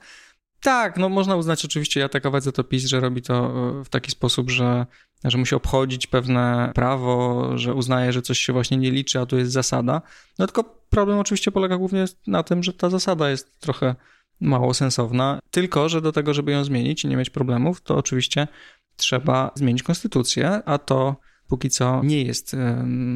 Tak, 0.61 0.97
no 0.97 1.09
można 1.09 1.35
uznać 1.35 1.65
oczywiście, 1.65 1.99
ja 1.99 2.05
atakować 2.05 2.43
za 2.43 2.51
to 2.51 2.63
PiS, 2.63 2.85
że 2.85 2.99
robi 2.99 3.21
to 3.21 3.35
e, 3.79 3.83
w 3.83 3.89
taki 3.89 4.11
sposób, 4.11 4.49
że, 4.49 4.85
że 5.23 5.37
musi 5.37 5.55
obchodzić 5.55 6.07
pewne 6.07 6.71
prawo, 6.75 7.51
że 7.57 7.73
uznaje, 7.73 8.13
że 8.13 8.21
coś 8.21 8.39
się 8.39 8.53
właśnie 8.53 8.77
nie 8.77 8.91
liczy, 8.91 9.19
a 9.19 9.25
tu 9.25 9.37
jest 9.37 9.51
zasada. 9.51 10.01
No 10.39 10.47
tylko 10.47 10.63
problem 10.89 11.19
oczywiście 11.19 11.51
polega 11.51 11.77
głównie 11.77 12.05
na 12.27 12.43
tym, 12.43 12.63
że 12.63 12.73
ta 12.73 12.89
zasada 12.89 13.29
jest 13.29 13.59
trochę 13.59 13.95
mało 14.39 14.73
sensowna, 14.73 15.39
tylko 15.51 15.89
że 15.89 16.01
do 16.01 16.11
tego, 16.11 16.33
żeby 16.33 16.51
ją 16.51 16.63
zmienić 16.63 17.03
i 17.03 17.07
nie 17.07 17.17
mieć 17.17 17.29
problemów, 17.29 17.81
to 17.81 17.95
oczywiście 17.95 18.47
trzeba 18.95 19.51
zmienić 19.55 19.83
konstytucję, 19.83 20.63
a 20.65 20.77
to 20.77 21.15
póki 21.47 21.69
co 21.69 22.01
nie 22.03 22.23
jest 22.23 22.55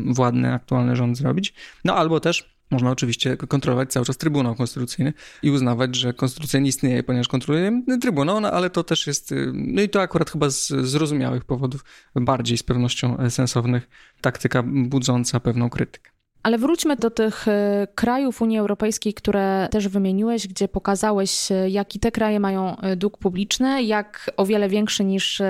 władny 0.05 0.53
aktualny 0.53 0.95
rząd 0.95 1.17
zrobić. 1.17 1.53
No 1.85 1.95
albo 1.95 2.19
też 2.19 2.50
można 2.71 2.91
oczywiście 2.91 3.37
kontrolować 3.37 3.91
cały 3.91 4.05
czas 4.05 4.17
Trybunał 4.17 4.55
Konstytucyjny 4.55 5.13
i 5.43 5.51
uznawać, 5.51 5.95
że 5.95 6.13
konstytucja 6.13 6.59
nie 6.59 6.69
istnieje, 6.69 7.03
ponieważ 7.03 7.27
kontroluje 7.27 7.83
Trybunał, 8.01 8.41
no 8.41 8.51
ale 8.51 8.69
to 8.69 8.83
też 8.83 9.07
jest, 9.07 9.31
y, 9.31 9.51
no 9.53 9.81
i 9.81 9.89
to 9.89 10.01
akurat 10.01 10.29
chyba 10.29 10.49
z 10.49 10.67
zrozumiałych 10.67 11.45
powodów, 11.45 11.85
bardziej 12.15 12.57
z 12.57 12.63
pewnością 12.63 13.29
sensownych, 13.29 13.89
taktyka 14.21 14.63
budząca 14.63 15.39
pewną 15.39 15.69
krytykę. 15.69 16.11
Ale 16.43 16.57
wróćmy 16.57 16.95
do 16.95 17.09
tych 17.09 17.47
e, 17.47 17.87
krajów 17.95 18.41
Unii 18.41 18.57
Europejskiej, 18.57 19.13
które 19.13 19.67
też 19.71 19.87
wymieniłeś, 19.87 20.47
gdzie 20.47 20.67
pokazałeś, 20.67 21.51
e, 21.51 21.69
jaki 21.69 21.99
te 21.99 22.11
kraje 22.11 22.39
mają 22.39 22.77
e, 22.77 22.95
dług 22.95 23.17
publiczny, 23.17 23.83
jak 23.83 24.31
o 24.37 24.45
wiele 24.45 24.69
większy 24.69 25.03
niż 25.03 25.41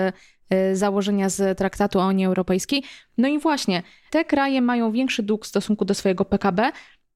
założenia 0.73 1.29
z 1.29 1.57
traktatu 1.57 1.99
o 1.99 2.07
Unii 2.07 2.25
Europejskiej. 2.25 2.83
No 3.17 3.27
i 3.27 3.39
właśnie, 3.39 3.83
te 4.09 4.25
kraje 4.25 4.61
mają 4.61 4.91
większy 4.91 5.23
dług 5.23 5.45
w 5.45 5.47
stosunku 5.47 5.85
do 5.85 5.93
swojego 5.93 6.25
PKB. 6.25 6.71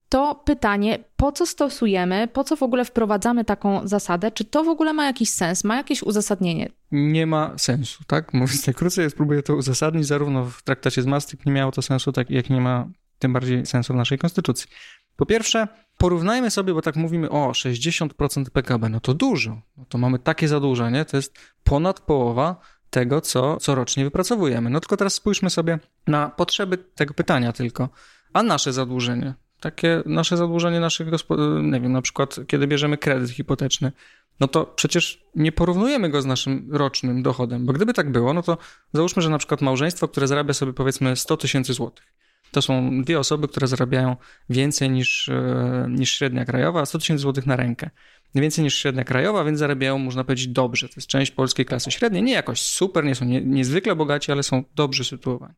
To 0.08 0.34
pytanie, 0.34 0.98
po 1.16 1.32
co 1.32 1.46
stosujemy, 1.46 2.28
po 2.28 2.44
co 2.44 2.56
w 2.56 2.62
ogóle 2.62 2.84
wprowadzamy 2.84 3.44
taką 3.44 3.88
zasadę? 3.88 4.30
Czy 4.30 4.44
to 4.44 4.64
w 4.64 4.68
ogóle 4.68 4.92
ma 4.92 5.06
jakiś 5.06 5.30
sens, 5.30 5.64
ma 5.64 5.76
jakieś 5.76 6.02
uzasadnienie? 6.02 6.68
Nie 6.90 7.26
ma 7.26 7.58
sensu, 7.58 8.04
tak? 8.06 8.34
Mówiąc 8.34 8.66
najkrócej, 8.66 9.04
ja 9.04 9.10
spróbuję 9.10 9.42
to 9.42 9.56
uzasadnić. 9.56 10.06
Zarówno 10.06 10.44
w 10.44 10.62
traktacie 10.62 11.02
z 11.02 11.06
Maastricht 11.06 11.46
nie 11.46 11.52
miało 11.52 11.72
to 11.72 11.82
sensu, 11.82 12.12
tak 12.12 12.30
jak 12.30 12.50
nie 12.50 12.60
ma 12.60 12.88
tym 13.18 13.32
bardziej 13.32 13.66
sensu 13.66 13.92
w 13.92 13.96
naszej 13.96 14.18
konstytucji. 14.18 14.70
Po 15.16 15.26
pierwsze, 15.26 15.68
porównajmy 15.98 16.50
sobie, 16.50 16.74
bo 16.74 16.82
tak 16.82 16.96
mówimy, 16.96 17.30
o 17.30 17.50
60% 17.50 18.50
PKB, 18.50 18.88
no 18.88 19.00
to 19.00 19.14
dużo. 19.14 19.60
No 19.76 19.84
to 19.88 19.98
mamy 19.98 20.18
takie 20.18 20.48
zadłużenie, 20.48 21.04
to 21.04 21.16
jest 21.16 21.38
ponad 21.64 22.00
połowa 22.00 22.56
tego, 22.90 23.20
co, 23.20 23.56
co 23.56 23.74
rocznie 23.74 24.04
wypracowujemy. 24.04 24.70
No 24.70 24.80
tylko 24.80 24.96
teraz 24.96 25.14
spójrzmy 25.14 25.50
sobie 25.50 25.78
na 26.06 26.28
potrzeby 26.28 26.78
tego 26.78 27.14
pytania 27.14 27.52
tylko. 27.52 27.88
A 28.32 28.42
nasze 28.42 28.72
zadłużenie, 28.72 29.34
takie 29.66 30.02
nasze 30.06 30.36
zadłużenie 30.36 30.80
naszych 30.80 31.10
gospodarstw, 31.10 31.62
nie 31.62 31.80
wiem, 31.80 31.92
na 31.92 32.02
przykład 32.02 32.36
kiedy 32.46 32.66
bierzemy 32.66 32.98
kredyt 32.98 33.30
hipoteczny, 33.30 33.92
no 34.40 34.48
to 34.48 34.64
przecież 34.64 35.24
nie 35.34 35.52
porównujemy 35.52 36.08
go 36.08 36.22
z 36.22 36.26
naszym 36.26 36.68
rocznym 36.72 37.22
dochodem, 37.22 37.66
bo 37.66 37.72
gdyby 37.72 37.92
tak 37.92 38.12
było, 38.12 38.32
no 38.32 38.42
to 38.42 38.58
załóżmy, 38.92 39.22
że 39.22 39.30
na 39.30 39.38
przykład 39.38 39.60
małżeństwo, 39.60 40.08
które 40.08 40.26
zarabia 40.26 40.54
sobie 40.54 40.72
powiedzmy 40.72 41.16
100 41.16 41.36
tysięcy 41.36 41.72
złotych, 41.72 42.06
to 42.50 42.62
są 42.62 43.02
dwie 43.02 43.18
osoby, 43.18 43.48
które 43.48 43.66
zarabiają 43.66 44.16
więcej 44.50 44.90
niż, 44.90 45.28
e, 45.28 45.86
niż 45.90 46.12
średnia 46.12 46.44
krajowa, 46.44 46.80
a 46.80 46.86
100 46.86 46.98
tysięcy 46.98 47.22
złotych 47.22 47.46
na 47.46 47.56
rękę. 47.56 47.90
Więcej 48.34 48.64
niż 48.64 48.78
średnia 48.78 49.04
krajowa, 49.04 49.44
więc 49.44 49.58
zarabiają, 49.58 49.98
można 49.98 50.24
powiedzieć, 50.24 50.48
dobrze. 50.48 50.88
To 50.88 50.94
jest 50.96 51.08
część 51.08 51.30
polskiej 51.30 51.66
klasy 51.66 51.90
średniej. 51.90 52.22
Nie 52.22 52.32
jakoś 52.32 52.60
super, 52.60 53.04
nie 53.04 53.14
są 53.14 53.24
nie, 53.24 53.40
niezwykle 53.40 53.96
bogaci, 53.96 54.32
ale 54.32 54.42
są 54.42 54.64
dobrze 54.74 55.04
sytuowani. 55.04 55.54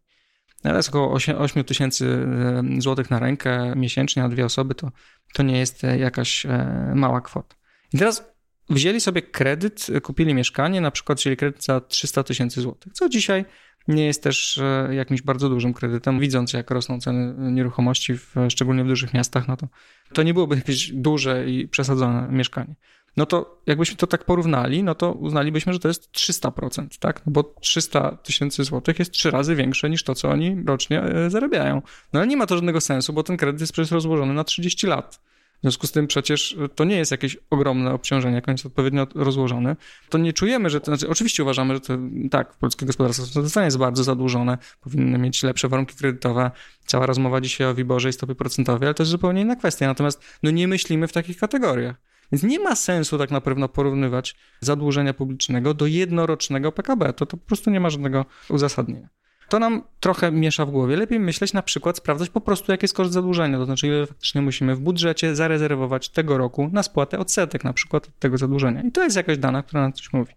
Ale 0.64 0.76
jest 0.76 0.88
około 0.88 1.12
8 1.38 1.64
tysięcy 1.64 2.06
e, 2.06 2.80
złotych 2.80 3.10
na 3.10 3.18
rękę 3.18 3.72
miesięcznie 3.76 4.22
na 4.22 4.28
dwie 4.28 4.44
osoby, 4.44 4.74
to, 4.74 4.90
to 5.34 5.42
nie 5.42 5.58
jest 5.58 5.84
e, 5.84 5.98
jakaś 5.98 6.46
mała 6.94 7.20
kwota. 7.20 7.56
I 7.92 7.98
teraz 7.98 8.24
wzięli 8.70 9.00
sobie 9.00 9.22
kredyt, 9.22 9.86
kupili 10.02 10.34
mieszkanie, 10.34 10.80
na 10.80 10.90
przykład 10.90 11.18
wzięli 11.18 11.36
kredyt 11.36 11.64
za 11.64 11.80
300 11.80 12.22
tysięcy 12.22 12.60
złotych, 12.60 12.92
co 12.92 13.08
dzisiaj 13.08 13.44
nie 13.88 14.06
jest 14.06 14.22
też 14.22 14.58
e, 14.58 14.94
jakimś 14.94 15.22
bardzo 15.22 15.48
dużym 15.48 15.74
kredytem. 15.74 16.20
Widząc, 16.20 16.52
jak 16.52 16.70
rosną 16.70 17.00
ceny 17.00 17.52
nieruchomości, 17.52 18.14
w, 18.14 18.34
szczególnie 18.48 18.84
w 18.84 18.86
dużych 18.86 19.14
miastach, 19.14 19.48
no 19.48 19.56
to, 19.56 19.68
to 20.12 20.22
nie 20.22 20.34
byłoby 20.34 20.56
jakieś 20.56 20.92
duże 20.92 21.50
i 21.50 21.68
przesadzone 21.68 22.28
mieszkanie. 22.30 22.74
No 23.18 23.26
to 23.26 23.62
jakbyśmy 23.66 23.96
to 23.96 24.06
tak 24.06 24.24
porównali, 24.24 24.82
no 24.82 24.94
to 24.94 25.12
uznalibyśmy, 25.12 25.72
że 25.72 25.78
to 25.78 25.88
jest 25.88 26.12
300%, 26.12 26.86
tak? 27.00 27.26
No 27.26 27.32
bo 27.32 27.54
300 27.60 28.16
tysięcy 28.16 28.64
złotych 28.64 28.98
jest 28.98 29.10
trzy 29.10 29.30
razy 29.30 29.54
większe 29.54 29.90
niż 29.90 30.02
to, 30.02 30.14
co 30.14 30.28
oni 30.28 30.62
rocznie 30.66 31.02
e, 31.02 31.30
zarabiają. 31.30 31.82
No 32.12 32.20
ale 32.20 32.26
nie 32.26 32.36
ma 32.36 32.46
to 32.46 32.54
żadnego 32.54 32.80
sensu, 32.80 33.12
bo 33.12 33.22
ten 33.22 33.36
kredyt 33.36 33.60
jest 33.60 33.72
przecież 33.72 33.90
rozłożony 33.90 34.34
na 34.34 34.44
30 34.44 34.86
lat. 34.86 35.20
W 35.58 35.60
związku 35.60 35.86
z 35.86 35.92
tym 35.92 36.06
przecież 36.06 36.56
to 36.74 36.84
nie 36.84 36.96
jest 36.96 37.10
jakieś 37.10 37.36
ogromne 37.50 37.92
obciążenie, 37.92 38.34
jak 38.34 38.48
on 38.48 38.54
jest 38.54 38.66
odpowiednio 38.66 39.06
rozłożony. 39.14 39.76
To 40.08 40.18
nie 40.18 40.32
czujemy, 40.32 40.70
że 40.70 40.80
to, 40.80 40.86
znaczy 40.86 41.08
oczywiście 41.08 41.42
uważamy, 41.42 41.74
że 41.74 41.80
to 41.80 41.98
tak, 42.30 42.56
polskie 42.56 42.86
gospodarstwo 42.86 43.60
jest 43.60 43.78
bardzo 43.78 44.04
zadłużone, 44.04 44.58
powinny 44.80 45.18
mieć 45.18 45.42
lepsze 45.42 45.68
warunki 45.68 45.96
kredytowe. 45.96 46.50
Cała 46.86 47.06
rozmowa 47.06 47.40
dzisiaj 47.40 47.66
o 47.66 47.74
Wiborze 47.74 48.08
i 48.08 48.12
stopie 48.12 48.34
procentowej, 48.34 48.86
ale 48.86 48.94
to 48.94 49.02
jest 49.02 49.10
zupełnie 49.10 49.42
inna 49.42 49.56
kwestia. 49.56 49.86
Natomiast 49.86 50.22
no 50.42 50.50
nie 50.50 50.68
myślimy 50.68 51.08
w 51.08 51.12
takich 51.12 51.38
kategoriach. 51.38 52.08
Więc 52.32 52.42
nie 52.42 52.58
ma 52.58 52.76
sensu 52.76 53.18
tak 53.18 53.30
naprawdę 53.30 53.68
porównywać 53.68 54.36
zadłużenia 54.60 55.14
publicznego 55.14 55.74
do 55.74 55.86
jednorocznego 55.86 56.72
PKB. 56.72 57.12
To, 57.12 57.26
to 57.26 57.36
po 57.36 57.46
prostu 57.46 57.70
nie 57.70 57.80
ma 57.80 57.90
żadnego 57.90 58.24
uzasadnienia 58.48 59.08
to 59.48 59.58
nam 59.58 59.82
trochę 60.00 60.32
miesza 60.32 60.66
w 60.66 60.70
głowie. 60.70 60.96
Lepiej 60.96 61.20
myśleć 61.20 61.52
na 61.52 61.62
przykład, 61.62 61.96
sprawdzać 61.96 62.30
po 62.30 62.40
prostu, 62.40 62.72
jaki 62.72 62.84
jest 62.84 62.94
koszt 62.94 63.12
zadłużenia, 63.12 63.58
to 63.58 63.64
znaczy 63.64 63.86
ile 63.86 64.06
faktycznie 64.06 64.42
musimy 64.42 64.74
w 64.74 64.80
budżecie 64.80 65.36
zarezerwować 65.36 66.08
tego 66.08 66.38
roku 66.38 66.70
na 66.72 66.82
spłatę 66.82 67.18
odsetek 67.18 67.64
na 67.64 67.72
przykład 67.72 68.06
od 68.08 68.18
tego 68.18 68.38
zadłużenia. 68.38 68.82
I 68.82 68.92
to 68.92 69.04
jest 69.04 69.16
jakaś 69.16 69.38
dana, 69.38 69.62
która 69.62 69.82
nam 69.82 69.92
coś 69.92 70.12
mówi. 70.12 70.32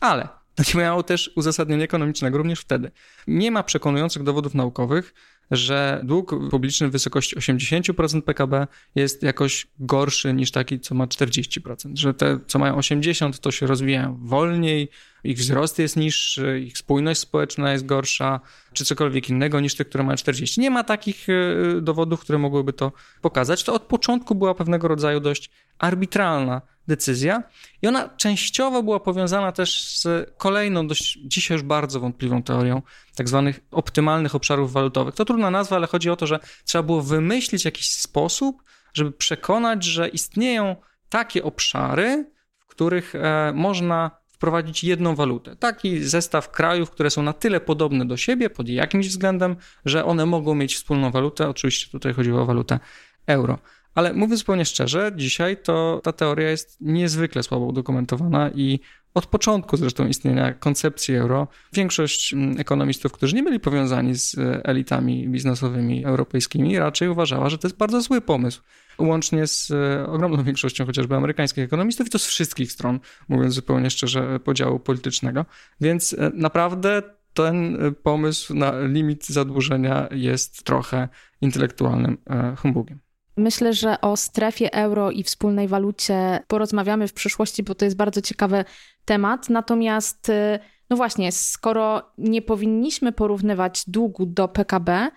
Ale 0.00 0.28
to 0.54 0.62
nie 0.74 0.80
miało 0.80 1.02
też 1.02 1.30
uzasadnienia 1.36 1.84
ekonomicznego 1.84 2.38
również 2.38 2.60
wtedy. 2.60 2.90
Nie 3.26 3.50
ma 3.50 3.62
przekonujących 3.62 4.22
dowodów 4.22 4.54
naukowych, 4.54 5.14
że 5.50 6.00
dług 6.04 6.34
publiczny 6.50 6.88
w 6.88 6.92
wysokości 6.92 7.36
80% 7.36 8.22
PKB 8.22 8.66
jest 8.94 9.22
jakoś 9.22 9.66
gorszy 9.78 10.34
niż 10.34 10.50
taki, 10.50 10.80
co 10.80 10.94
ma 10.94 11.06
40%. 11.06 11.96
Że 11.96 12.14
te, 12.14 12.38
co 12.46 12.58
mają 12.58 12.76
80%, 12.76 13.38
to 13.40 13.50
się 13.50 13.66
rozwijają 13.66 14.18
wolniej, 14.22 14.88
ich 15.24 15.38
wzrost 15.38 15.78
jest 15.78 15.96
niższy, 15.96 16.60
ich 16.60 16.78
spójność 16.78 17.20
społeczna 17.20 17.72
jest 17.72 17.86
gorsza, 17.86 18.40
czy 18.72 18.84
cokolwiek 18.84 19.28
innego 19.30 19.60
niż 19.60 19.74
te, 19.74 19.84
które 19.84 20.04
mają 20.04 20.16
40. 20.16 20.60
Nie 20.60 20.70
ma 20.70 20.84
takich 20.84 21.26
e, 21.28 21.80
dowodów, 21.80 22.20
które 22.20 22.38
mogłyby 22.38 22.72
to 22.72 22.92
pokazać. 23.22 23.64
To 23.64 23.74
od 23.74 23.82
początku 23.82 24.34
była 24.34 24.54
pewnego 24.54 24.88
rodzaju 24.88 25.20
dość 25.20 25.50
arbitralna 25.78 26.62
decyzja 26.88 27.42
i 27.82 27.86
ona 27.86 28.08
częściowo 28.08 28.82
była 28.82 29.00
powiązana 29.00 29.52
też 29.52 29.98
z 29.98 30.30
kolejną, 30.36 30.86
dość 30.86 31.18
dzisiaj 31.24 31.54
już 31.54 31.62
bardzo 31.62 32.00
wątpliwą 32.00 32.42
teorią 32.42 32.82
tak 33.16 33.28
zwanych 33.28 33.60
optymalnych 33.70 34.34
obszarów 34.34 34.72
walutowych. 34.72 35.14
To 35.14 35.24
trudna 35.24 35.50
nazwa, 35.50 35.76
ale 35.76 35.86
chodzi 35.86 36.10
o 36.10 36.16
to, 36.16 36.26
że 36.26 36.38
trzeba 36.64 36.82
było 36.82 37.02
wymyślić 37.02 37.64
jakiś 37.64 37.90
sposób, 37.90 38.62
żeby 38.94 39.12
przekonać, 39.12 39.84
że 39.84 40.08
istnieją 40.08 40.76
takie 41.08 41.44
obszary, 41.44 42.30
w 42.58 42.66
których 42.66 43.14
e, 43.14 43.52
można 43.54 44.10
wprowadzić 44.28 44.84
jedną 44.84 45.14
walutę. 45.14 45.56
Taki 45.56 46.04
zestaw 46.04 46.50
krajów, 46.50 46.90
które 46.90 47.10
są 47.10 47.22
na 47.22 47.32
tyle 47.32 47.60
podobne 47.60 48.06
do 48.06 48.16
siebie 48.16 48.50
pod 48.50 48.68
jakimś 48.68 49.08
względem, 49.08 49.56
że 49.84 50.04
one 50.04 50.26
mogą 50.26 50.54
mieć 50.54 50.74
wspólną 50.76 51.10
walutę. 51.10 51.48
Oczywiście 51.48 51.90
tutaj 51.90 52.12
chodziło 52.12 52.42
o 52.42 52.46
walutę 52.46 52.80
euro. 53.26 53.58
Ale 53.96 54.12
mówiąc 54.12 54.38
zupełnie 54.40 54.64
szczerze, 54.64 55.12
dzisiaj 55.16 55.56
to 55.62 56.00
ta 56.04 56.12
teoria 56.12 56.50
jest 56.50 56.76
niezwykle 56.80 57.42
słabo 57.42 57.64
udokumentowana 57.64 58.50
i 58.50 58.80
od 59.14 59.26
początku 59.26 59.76
zresztą 59.76 60.06
istnienia 60.06 60.52
koncepcji 60.52 61.14
euro, 61.14 61.48
większość 61.72 62.32
mm, 62.32 62.60
ekonomistów, 62.60 63.12
którzy 63.12 63.36
nie 63.36 63.42
byli 63.42 63.60
powiązani 63.60 64.14
z 64.14 64.38
e, 64.38 64.64
elitami 64.64 65.28
biznesowymi 65.28 66.04
europejskimi, 66.04 66.78
raczej 66.78 67.08
uważała, 67.08 67.50
że 67.50 67.58
to 67.58 67.68
jest 67.68 67.76
bardzo 67.76 68.00
zły 68.00 68.20
pomysł. 68.20 68.62
Łącznie 68.98 69.46
z 69.46 69.70
e, 69.70 70.06
ogromną 70.06 70.44
większością 70.50 70.86
chociażby 70.86 71.16
amerykańskich 71.16 71.64
ekonomistów 71.64 72.06
i 72.06 72.10
to 72.10 72.18
z 72.18 72.26
wszystkich 72.26 72.72
stron, 72.72 73.00
mówiąc 73.28 73.54
zupełnie 73.54 73.90
szczerze, 73.90 74.40
podziału 74.40 74.80
politycznego. 74.80 75.44
Więc 75.80 76.12
e, 76.12 76.30
naprawdę 76.34 77.02
ten 77.34 77.78
pomysł 78.02 78.54
na 78.54 78.80
limit 78.80 79.26
zadłużenia 79.26 80.08
jest 80.10 80.64
trochę 80.64 81.08
intelektualnym 81.40 82.18
humbugiem. 82.56 83.05
Myślę, 83.36 83.72
że 83.72 84.00
o 84.00 84.16
strefie 84.16 84.74
euro 84.74 85.10
i 85.10 85.22
wspólnej 85.22 85.68
walucie 85.68 86.40
porozmawiamy 86.48 87.08
w 87.08 87.12
przyszłości, 87.12 87.62
bo 87.62 87.74
to 87.74 87.84
jest 87.84 87.96
bardzo 87.96 88.22
ciekawy 88.22 88.64
temat. 89.04 89.50
Natomiast, 89.50 90.28
y, 90.28 90.58
no 90.90 90.96
właśnie, 90.96 91.32
skoro 91.32 92.02
nie 92.18 92.42
powinniśmy 92.42 93.12
porównywać 93.12 93.84
długu 93.86 94.26
do 94.26 94.48
PKB, 94.48 95.10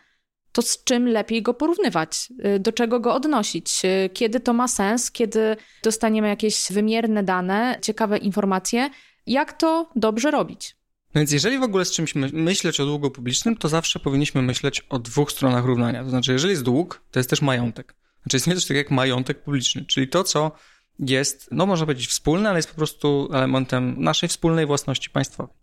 to 0.52 0.62
z 0.62 0.84
czym 0.84 1.08
lepiej 1.08 1.42
go 1.42 1.54
porównywać? 1.54 2.34
Y, 2.56 2.60
do 2.60 2.72
czego 2.72 3.00
go 3.00 3.14
odnosić? 3.14 3.86
Y, 3.86 4.10
kiedy 4.14 4.40
to 4.40 4.54
ma 4.54 4.68
sens? 4.68 5.12
Kiedy 5.12 5.58
dostaniemy 5.84 6.28
jakieś 6.28 6.72
wymierne 6.72 7.24
dane, 7.24 7.78
ciekawe 7.82 8.18
informacje? 8.18 8.90
Jak 9.26 9.54
to 9.54 9.90
dobrze 9.96 10.32
robić? 10.32 10.76
No 11.16 11.20
więc 11.20 11.32
jeżeli 11.32 11.60
w 11.60 11.64
ogóle 11.64 11.86
z 11.86 11.92
czymś 11.92 12.16
myśleć 12.34 12.80
o 12.80 12.86
długu 12.86 13.12
publicznym, 13.12 13.58
to 13.58 13.68
zawsze 13.70 14.00
powinniśmy 14.00 14.42
myśleć 14.42 14.82
o 14.90 15.00
dwóch 15.00 15.32
stronach 15.32 15.66
równania. 15.66 16.04
To 16.04 16.10
znaczy, 16.10 16.32
jeżeli 16.32 16.52
jest 16.52 16.64
dług, 16.64 17.02
to 17.12 17.20
jest 17.20 17.30
też 17.30 17.42
majątek. 17.42 17.99
Znaczy 18.24 18.38
istnieje 18.38 18.56
coś 18.56 18.66
takiego 18.66 18.78
jak 18.78 18.92
majątek 18.92 19.44
publiczny, 19.44 19.86
czyli 19.86 20.08
to, 20.08 20.24
co 20.24 20.52
jest, 21.00 21.50
no 21.52 21.66
można 21.66 21.86
powiedzieć 21.86 22.08
wspólne, 22.08 22.50
ale 22.50 22.60
jest 22.60 22.70
po 22.70 22.76
prostu 22.76 23.30
elementem 23.34 23.96
naszej 23.98 24.30
wspólnej 24.30 24.66
własności 24.66 25.10
państwowej. 25.10 25.60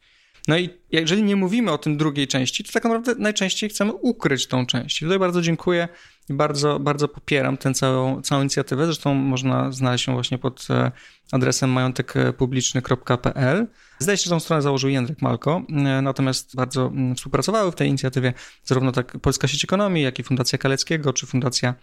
No 0.48 0.58
i 0.58 0.70
jeżeli 0.92 1.22
nie 1.22 1.36
mówimy 1.36 1.72
o 1.72 1.78
tym 1.78 1.96
drugiej 1.96 2.26
części, 2.26 2.64
to 2.64 2.72
tak 2.72 2.84
naprawdę 2.84 3.14
najczęściej 3.18 3.70
chcemy 3.70 3.92
ukryć 3.92 4.46
tą 4.46 4.66
część. 4.66 5.02
I 5.02 5.04
tutaj 5.04 5.18
bardzo 5.18 5.42
dziękuję 5.42 5.88
i 6.28 6.34
bardzo, 6.34 6.80
bardzo 6.80 7.08
popieram 7.08 7.56
tę 7.56 7.74
całą, 7.74 8.22
całą 8.22 8.40
inicjatywę. 8.40 8.86
Zresztą 8.86 9.14
można 9.14 9.72
znaleźć 9.72 10.06
ją 10.06 10.12
właśnie 10.12 10.38
pod 10.38 10.66
e, 10.70 10.92
adresem 11.32 11.70
majątekpubliczny.pl. 11.70 13.66
Zdaje 13.98 14.18
się, 14.18 14.24
że 14.24 14.30
tą 14.30 14.40
stronę 14.40 14.62
założył 14.62 14.90
Jędrek 14.90 15.22
Malko, 15.22 15.62
e, 15.68 16.02
natomiast 16.02 16.56
bardzo 16.56 16.86
mm, 16.86 17.14
współpracowały 17.14 17.72
w 17.72 17.74
tej 17.74 17.88
inicjatywie 17.88 18.32
zarówno 18.64 18.92
tak 18.92 19.18
Polska 19.18 19.48
Sieć 19.48 19.64
Ekonomii, 19.64 20.02
jak 20.02 20.18
i 20.18 20.22
Fundacja 20.22 20.58
Kaleckiego, 20.58 21.12
czy 21.12 21.26
Fundacja 21.26 21.74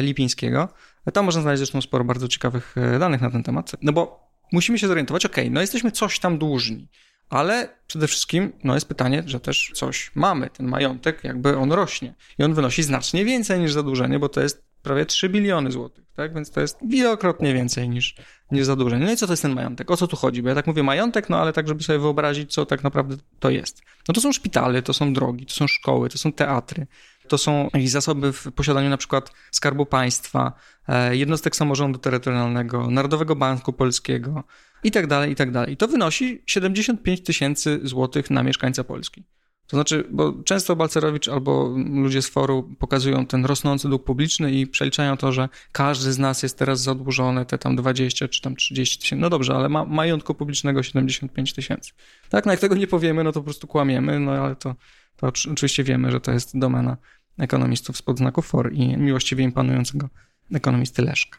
Lipińskiego. 0.00 0.68
Tam 1.12 1.24
można 1.24 1.42
znaleźć 1.42 1.58
zresztą 1.58 1.80
sporo 1.80 2.04
bardzo 2.04 2.28
ciekawych 2.28 2.74
e, 2.76 2.98
danych 2.98 3.20
na 3.20 3.30
ten 3.30 3.42
temat, 3.42 3.72
no 3.82 3.92
bo 3.92 4.30
musimy 4.52 4.78
się 4.78 4.88
zorientować, 4.88 5.26
ok, 5.26 5.36
no 5.50 5.60
jesteśmy 5.60 5.90
coś 5.90 6.18
tam 6.18 6.38
dłużni, 6.38 6.88
ale 7.28 7.68
przede 7.86 8.06
wszystkim 8.06 8.52
no 8.64 8.74
jest 8.74 8.88
pytanie, 8.88 9.22
że 9.26 9.40
też 9.40 9.70
coś 9.74 10.10
mamy. 10.14 10.50
Ten 10.50 10.66
majątek 10.66 11.24
jakby 11.24 11.56
on 11.56 11.72
rośnie 11.72 12.14
i 12.38 12.42
on 12.42 12.54
wynosi 12.54 12.82
znacznie 12.82 13.24
więcej 13.24 13.60
niż 13.60 13.72
zadłużenie, 13.72 14.18
bo 14.18 14.28
to 14.28 14.40
jest 14.40 14.66
prawie 14.82 15.06
3 15.06 15.28
biliony 15.28 15.70
złotych, 15.72 16.04
tak? 16.16 16.34
Więc 16.34 16.50
to 16.50 16.60
jest 16.60 16.78
wielokrotnie 16.88 17.54
więcej 17.54 17.88
niż, 17.88 18.14
niż 18.50 18.66
zadłużenie. 18.66 19.06
No 19.06 19.12
i 19.12 19.16
co 19.16 19.26
to 19.26 19.32
jest 19.32 19.42
ten 19.42 19.54
majątek? 19.54 19.90
O 19.90 19.96
co 19.96 20.06
tu 20.06 20.16
chodzi? 20.16 20.42
Bo 20.42 20.48
ja 20.48 20.54
tak 20.54 20.66
mówię 20.66 20.82
majątek, 20.82 21.30
no 21.30 21.38
ale 21.38 21.52
tak, 21.52 21.68
żeby 21.68 21.82
sobie 21.82 21.98
wyobrazić, 21.98 22.52
co 22.52 22.66
tak 22.66 22.84
naprawdę 22.84 23.16
to 23.38 23.50
jest. 23.50 23.82
No 24.08 24.14
to 24.14 24.20
są 24.20 24.32
szpitale, 24.32 24.82
to 24.82 24.92
są 24.92 25.12
drogi, 25.12 25.46
to 25.46 25.54
są 25.54 25.66
szkoły, 25.66 26.08
to 26.08 26.18
są 26.18 26.32
teatry, 26.32 26.86
to 27.28 27.38
są 27.38 27.64
jakieś 27.74 27.90
zasoby 27.90 28.32
w 28.32 28.52
posiadaniu 28.52 28.90
na 28.90 28.96
przykład 28.96 29.32
Skarbu 29.50 29.86
Państwa, 29.86 30.52
e, 30.88 31.16
jednostek 31.16 31.56
samorządu 31.56 31.98
terytorialnego, 31.98 32.90
Narodowego 32.90 33.36
Banku 33.36 33.72
Polskiego 33.72 34.44
i 34.84 34.90
tak 34.90 35.06
dalej, 35.06 35.32
i 35.32 35.34
tak 35.34 35.50
dalej. 35.50 35.72
I 35.72 35.76
to 35.76 35.88
wynosi 35.88 36.42
75 36.46 37.22
tysięcy 37.22 37.80
złotych 37.82 38.30
na 38.30 38.42
mieszkańca 38.42 38.84
Polski. 38.84 39.24
To 39.66 39.76
znaczy, 39.76 40.04
bo 40.10 40.32
często 40.44 40.76
Balcerowicz 40.76 41.28
albo 41.28 41.74
ludzie 41.94 42.22
z 42.22 42.28
foru 42.28 42.74
pokazują 42.78 43.26
ten 43.26 43.44
rosnący 43.44 43.88
dług 43.88 44.04
publiczny 44.04 44.52
i 44.52 44.66
przeliczają 44.66 45.16
to, 45.16 45.32
że 45.32 45.48
każdy 45.72 46.12
z 46.12 46.18
nas 46.18 46.42
jest 46.42 46.58
teraz 46.58 46.80
zadłużony, 46.80 47.46
te 47.46 47.58
tam 47.58 47.76
20 47.76 48.28
czy 48.28 48.42
tam 48.42 48.56
30 48.56 48.98
tysięcy. 48.98 49.20
No 49.20 49.30
dobrze, 49.30 49.54
ale 49.54 49.68
ma 49.68 49.84
majątku 49.84 50.34
publicznego 50.34 50.82
75 50.82 51.52
tysięcy. 51.52 51.92
Tak, 52.28 52.46
no 52.46 52.52
jak 52.52 52.60
tego 52.60 52.74
nie 52.74 52.86
powiemy, 52.86 53.24
no 53.24 53.32
to 53.32 53.40
po 53.40 53.44
prostu 53.44 53.66
kłamiemy, 53.66 54.20
no 54.20 54.32
ale 54.32 54.56
to, 54.56 54.74
to 55.16 55.26
oczywiście 55.26 55.84
wiemy, 55.84 56.10
że 56.10 56.20
to 56.20 56.32
jest 56.32 56.58
domena 56.58 56.96
ekonomistów 57.38 57.96
spod 57.96 58.18
znaków 58.18 58.46
for 58.46 58.72
i 58.72 58.96
miłościwie 58.96 59.44
im 59.44 59.52
panującego 59.52 60.08
ekonomisty 60.54 61.02
Leszka. 61.02 61.38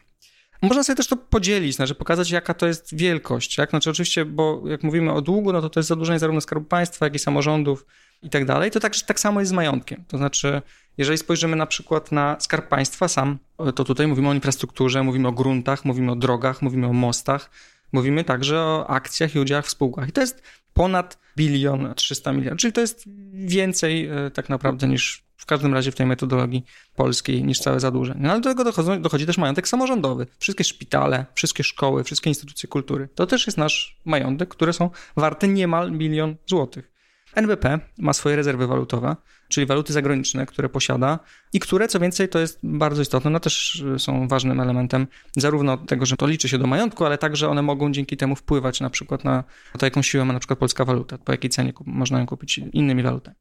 Można 0.62 0.84
sobie 0.84 0.96
też 0.96 1.06
to 1.06 1.16
podzielić, 1.16 1.76
znaczy 1.76 1.94
pokazać, 1.94 2.30
jaka 2.30 2.54
to 2.54 2.66
jest 2.66 2.96
wielkość. 2.96 3.54
Tak? 3.54 3.70
Znaczy, 3.70 3.90
oczywiście, 3.90 4.24
bo 4.24 4.62
jak 4.66 4.82
mówimy 4.82 5.12
o 5.12 5.22
długu, 5.22 5.52
no 5.52 5.60
to 5.60 5.70
to 5.70 5.80
jest 5.80 5.88
zadłużenie 5.88 6.18
zarówno 6.18 6.40
Skarbu 6.40 6.64
Państwa, 6.64 7.06
jak 7.06 7.14
i 7.14 7.18
samorządów 7.18 7.86
i 8.22 8.30
tak 8.30 8.44
dalej. 8.44 8.70
To 8.70 8.80
także 8.80 9.06
tak 9.06 9.20
samo 9.20 9.40
jest 9.40 9.50
z 9.50 9.52
majątkiem. 9.52 10.04
To 10.08 10.18
znaczy, 10.18 10.62
jeżeli 10.98 11.18
spojrzymy 11.18 11.56
na 11.56 11.66
przykład 11.66 12.12
na 12.12 12.36
Skarb 12.40 12.68
Państwa 12.68 13.08
sam, 13.08 13.38
to 13.74 13.84
tutaj 13.84 14.06
mówimy 14.06 14.28
o 14.28 14.34
infrastrukturze, 14.34 15.02
mówimy 15.02 15.28
o 15.28 15.32
gruntach, 15.32 15.84
mówimy 15.84 16.12
o 16.12 16.16
drogach, 16.16 16.62
mówimy 16.62 16.86
o 16.86 16.92
mostach, 16.92 17.50
mówimy 17.92 18.24
także 18.24 18.60
o 18.60 18.90
akcjach 18.90 19.34
i 19.34 19.38
udziałach 19.38 19.66
w 19.66 19.70
spółkach. 19.70 20.08
I 20.08 20.12
to 20.12 20.20
jest 20.20 20.42
ponad 20.74 21.18
bilion 21.36 21.94
300 21.96 22.32
milionów, 22.32 22.58
czyli 22.58 22.72
to 22.72 22.80
jest 22.80 23.04
więcej 23.32 24.06
e, 24.06 24.30
tak 24.30 24.48
naprawdę 24.48 24.88
niż 24.88 25.27
każdym 25.48 25.74
razie 25.74 25.90
w 25.92 25.94
tej 25.94 26.06
metodologii 26.06 26.64
polskiej 26.96 27.44
niż 27.44 27.60
całe 27.60 27.80
zadłużenie. 27.80 28.20
No 28.22 28.30
ale 28.30 28.40
do 28.40 28.50
tego 28.50 28.64
dochodzi, 28.64 29.00
dochodzi 29.00 29.26
też 29.26 29.38
majątek 29.38 29.68
samorządowy. 29.68 30.26
Wszystkie 30.38 30.64
szpitale, 30.64 31.26
wszystkie 31.34 31.64
szkoły, 31.64 32.04
wszystkie 32.04 32.30
instytucje 32.30 32.68
kultury. 32.68 33.08
To 33.14 33.26
też 33.26 33.46
jest 33.46 33.58
nasz 33.58 33.98
majątek, 34.04 34.48
które 34.48 34.72
są 34.72 34.90
warte 35.16 35.48
niemal 35.48 35.92
milion 35.92 36.36
złotych. 36.46 36.98
NBP 37.34 37.80
ma 37.98 38.12
swoje 38.12 38.36
rezerwy 38.36 38.66
walutowe, 38.66 39.16
czyli 39.48 39.66
waluty 39.66 39.92
zagraniczne, 39.92 40.46
które 40.46 40.68
posiada 40.68 41.18
i 41.52 41.60
które, 41.60 41.88
co 41.88 42.00
więcej, 42.00 42.28
to 42.28 42.38
jest 42.38 42.58
bardzo 42.62 43.02
istotne, 43.02 43.30
no 43.30 43.40
też 43.40 43.84
są 43.98 44.28
ważnym 44.28 44.60
elementem 44.60 45.06
zarówno 45.36 45.76
tego, 45.76 46.06
że 46.06 46.16
to 46.16 46.26
liczy 46.26 46.48
się 46.48 46.58
do 46.58 46.66
majątku, 46.66 47.04
ale 47.04 47.18
także 47.18 47.48
one 47.48 47.62
mogą 47.62 47.92
dzięki 47.92 48.16
temu 48.16 48.36
wpływać 48.36 48.80
na 48.80 48.90
przykład 48.90 49.24
na 49.24 49.44
to, 49.78 49.86
jaką 49.86 50.02
siłę 50.02 50.24
ma 50.24 50.32
na 50.32 50.38
przykład 50.38 50.58
polska 50.58 50.84
waluta, 50.84 51.18
po 51.18 51.32
jakiej 51.32 51.50
cenie 51.50 51.72
można 51.86 52.18
ją 52.18 52.26
kupić 52.26 52.58
innymi 52.72 53.02
walutami. 53.02 53.36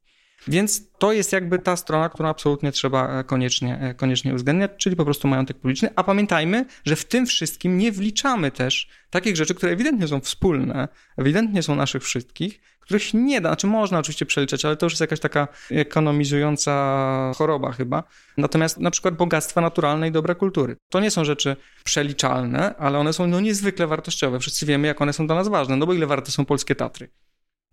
Więc 0.48 0.92
to 0.98 1.12
jest 1.12 1.34
jakby 1.34 1.60
ta 1.60 1.76
strona, 1.76 2.10
którą 2.10 2.30
absolutnie 2.30 2.72
trzeba 2.72 3.20
e, 3.20 3.24
koniecznie, 3.24 3.80
e, 3.82 3.94
koniecznie 3.94 4.34
uwzględniać, 4.34 4.72
czyli 4.78 4.96
po 4.96 5.06
prostu 5.06 5.28
majątek 5.28 5.58
publiczny. 5.58 5.90
A 5.96 6.04
pamiętajmy, 6.04 6.66
że 6.86 6.96
w 6.96 7.06
tym 7.06 7.26
wszystkim 7.26 7.78
nie 7.78 7.92
wliczamy 7.92 8.52
też 8.52 8.90
takich 9.10 9.36
rzeczy, 9.36 9.56
które 9.56 9.72
ewidentnie 9.72 10.08
są 10.08 10.20
wspólne, 10.20 10.88
ewidentnie 11.18 11.64
są 11.64 11.76
naszych 11.76 12.04
wszystkich, 12.04 12.62
których 12.80 13.14
nie 13.14 13.42
da, 13.42 13.50
znaczy 13.50 13.68
można 13.68 14.00
oczywiście 14.00 14.26
przeliczać, 14.26 14.66
ale 14.66 14.78
to 14.78 14.86
już 14.86 14.94
jest 14.94 15.02
jakaś 15.02 15.20
taka 15.20 15.48
ekonomizująca 15.72 17.32
choroba 17.36 17.72
chyba. 17.72 18.04
Natomiast 18.38 18.78
na 18.78 18.92
przykład 18.92 19.16
bogactwa 19.16 19.62
naturalne 19.62 20.08
i 20.08 20.12
dobra 20.12 20.36
kultury. 20.36 20.78
To 20.90 21.00
nie 21.00 21.12
są 21.12 21.26
rzeczy 21.26 21.56
przeliczalne, 21.84 22.76
ale 22.76 23.00
one 23.00 23.14
są 23.14 23.28
no 23.28 23.40
niezwykle 23.40 23.88
wartościowe. 23.88 24.40
Wszyscy 24.40 24.66
wiemy, 24.66 24.88
jak 24.88 25.02
one 25.02 25.14
są 25.14 25.28
dla 25.28 25.36
nas 25.36 25.48
ważne, 25.48 25.76
no 25.76 25.86
bo 25.86 25.94
ile 25.94 26.08
warte 26.08 26.32
są 26.32 26.46
polskie 26.46 26.76
Tatry. 26.76 27.10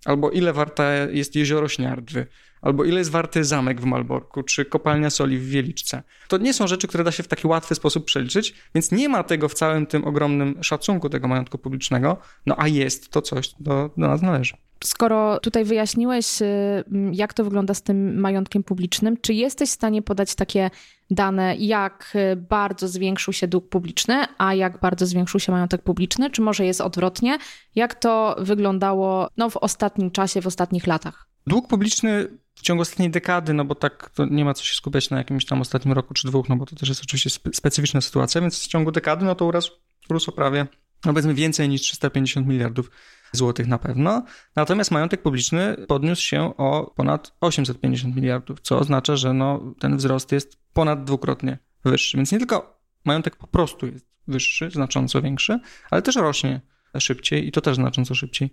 Albo 0.05 0.31
ile 0.31 0.53
warte 0.53 1.09
jest 1.13 1.37
jezioro 1.37 1.69
Śniardwy, 1.69 2.27
albo 2.63 2.85
ile 2.85 2.99
jest 2.99 3.11
warty 3.11 3.45
zamek 3.45 3.81
w 3.81 3.85
Malborku, 3.85 4.43
czy 4.43 4.65
kopalnia 4.65 5.11
soli 5.11 5.39
w 5.39 5.49
Wieliczce. 5.49 6.03
To 6.29 6.39
nie 6.39 6.55
są 6.55 6.67
rzeczy, 6.67 6.89
które 6.89 7.05
da 7.05 7.13
się 7.13 7.23
w 7.23 7.29
taki 7.29 7.47
łatwy 7.47 7.75
sposób 7.75 8.05
przeliczyć, 8.05 8.55
więc 8.75 8.93
nie 8.93 9.09
ma 9.09 9.23
tego 9.23 9.49
w 9.49 9.55
całym 9.55 9.87
tym 9.87 10.05
ogromnym 10.05 10.63
szacunku 10.63 11.09
tego 11.09 11.29
majątku 11.29 11.59
publicznego, 11.59 12.17
no 12.47 12.55
a 12.59 12.69
jest 12.69 13.11
to 13.11 13.23
coś, 13.23 13.49
co 13.49 13.57
do, 13.61 13.91
do 13.97 14.09
nas 14.09 14.23
należy. 14.23 14.55
Skoro 14.85 15.41
tutaj 15.41 15.65
wyjaśniłeś, 15.65 16.43
y, 16.43 16.85
jak 17.13 17.35
to 17.35 17.45
wygląda 17.45 17.75
z 17.75 17.83
tym 17.83 18.21
majątkiem 18.21 18.63
publicznym, 18.63 19.17
czy 19.21 19.35
jesteś 19.35 19.71
w 19.71 19.73
stanie 19.73 20.03
podać 20.03 20.35
takie 20.35 20.71
dane, 21.11 21.57
jak 21.57 22.13
y, 22.15 22.37
bardzo 22.37 22.89
zwiększył 22.89 23.33
się 23.33 23.49
dług 23.49 23.69
publiczny, 23.69 24.25
a 24.39 24.55
jak 24.55 24.81
bardzo 24.81 25.07
zwiększył 25.07 25.41
się 25.41 25.53
majątek 25.53 25.83
publiczny, 25.83 26.31
czy 26.31 26.43
może 26.43 26.65
jest 26.65 26.81
odwrotnie? 26.81 27.39
Jak 27.75 27.95
to 27.95 28.37
wyglądało 28.39 29.29
no, 29.37 29.51
w 29.51 29.57
ostatnim 29.57 30.11
czasie, 30.11 30.43
w 30.43 30.47
ostatnich 30.47 30.87
latach? 30.87 31.29
Dług 31.47 31.69
publiczny 31.69 32.29
w 32.55 32.63
ciągu 32.63 32.83
ostatniej 32.83 33.11
dekady, 33.11 33.55
no 33.55 33.65
bo 33.65 33.75
tak 33.75 34.11
to 34.11 34.25
nie 34.27 34.45
ma 34.45 34.55
co 34.55 34.65
się 34.65 34.75
skupiać 34.75 35.11
na 35.11 35.19
jakimś 35.19 35.47
tam 35.47 35.61
ostatnim 35.61 35.95
roku 35.95 36.15
czy 36.15 36.29
dwóch, 36.29 36.49
no 36.49 36.57
bo 36.57 36.67
to 36.67 36.77
też 36.77 36.89
jest 36.89 37.03
oczywiście 37.03 37.31
specyficzna 37.53 38.01
sytuacja, 38.01 38.41
więc 38.41 38.61
w 38.61 38.67
ciągu 38.67 38.93
dekady 38.93 39.25
no 39.25 39.35
to 39.35 39.45
urósł, 39.45 39.73
urósł 40.11 40.33
prawie, 40.33 40.67
no 41.05 41.13
powiedzmy 41.13 41.35
więcej 41.35 41.69
niż 41.69 41.81
350 41.83 42.47
miliardów 42.47 42.91
złotych 43.37 43.67
na 43.67 43.79
pewno. 43.79 44.25
Natomiast 44.57 44.91
majątek 44.91 45.23
publiczny 45.23 45.77
podniósł 45.89 46.23
się 46.23 46.57
o 46.57 46.93
ponad 46.97 47.33
850 47.41 48.17
miliardów, 48.17 48.61
co 48.61 48.79
oznacza, 48.79 49.17
że 49.17 49.33
no, 49.33 49.75
ten 49.81 49.97
wzrost 49.97 50.33
jest 50.33 50.59
ponad 50.73 51.05
dwukrotnie 51.05 51.59
wyższy. 51.85 52.17
Więc 52.17 52.33
nie 52.33 52.39
tylko 52.39 52.81
majątek 53.05 53.37
po 53.37 53.47
prostu 53.47 53.87
jest 53.87 54.07
wyższy, 54.29 54.71
znacząco 54.71 55.23
większy, 55.23 55.61
ale 55.91 56.03
też 56.03 56.17
rośnie 56.17 56.61
szybciej 56.99 57.49
i 57.49 57.53
to 57.53 57.61
też 57.61 57.77
znacząco 57.77 58.15
szybciej 58.15 58.51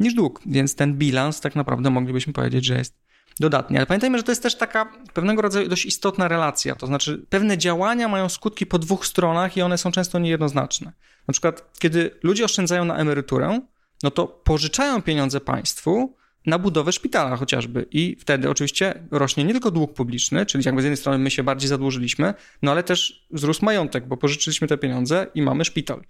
niż 0.00 0.14
dług. 0.14 0.40
Więc 0.46 0.74
ten 0.74 0.94
bilans 0.94 1.40
tak 1.40 1.56
naprawdę 1.56 1.90
moglibyśmy 1.90 2.32
powiedzieć, 2.32 2.64
że 2.64 2.78
jest 2.78 3.04
dodatni. 3.40 3.76
Ale 3.76 3.86
pamiętajmy, 3.86 4.18
że 4.18 4.24
to 4.24 4.32
jest 4.32 4.42
też 4.42 4.56
taka 4.56 4.92
pewnego 5.14 5.42
rodzaju 5.42 5.68
dość 5.68 5.86
istotna 5.86 6.28
relacja. 6.28 6.74
To 6.74 6.86
znaczy, 6.86 7.26
pewne 7.28 7.58
działania 7.58 8.08
mają 8.08 8.28
skutki 8.28 8.66
po 8.66 8.78
dwóch 8.78 9.06
stronach 9.06 9.56
i 9.56 9.62
one 9.62 9.78
są 9.78 9.92
często 9.92 10.18
niejednoznaczne. 10.18 10.92
Na 11.28 11.32
przykład, 11.32 11.78
kiedy 11.78 12.10
ludzie 12.22 12.44
oszczędzają 12.44 12.84
na 12.84 12.96
emeryturę, 12.96 13.60
no 14.04 14.10
to 14.10 14.26
pożyczają 14.26 15.02
pieniądze 15.02 15.40
państwu 15.40 16.16
na 16.46 16.58
budowę 16.58 16.92
szpitala 16.92 17.36
chociażby. 17.36 17.86
I 17.90 18.16
wtedy 18.20 18.50
oczywiście 18.50 19.02
rośnie 19.10 19.44
nie 19.44 19.52
tylko 19.52 19.70
dług 19.70 19.94
publiczny, 19.94 20.46
czyli 20.46 20.64
jakby 20.66 20.82
z 20.82 20.84
jednej 20.84 20.96
strony 20.96 21.18
my 21.18 21.30
się 21.30 21.42
bardziej 21.42 21.68
zadłużyliśmy, 21.68 22.34
no 22.62 22.70
ale 22.70 22.82
też 22.82 23.26
wzrósł 23.30 23.64
majątek, 23.64 24.08
bo 24.08 24.16
pożyczyliśmy 24.16 24.68
te 24.68 24.78
pieniądze 24.78 25.26
i 25.34 25.42
mamy 25.42 25.64
szpital. 25.64 26.02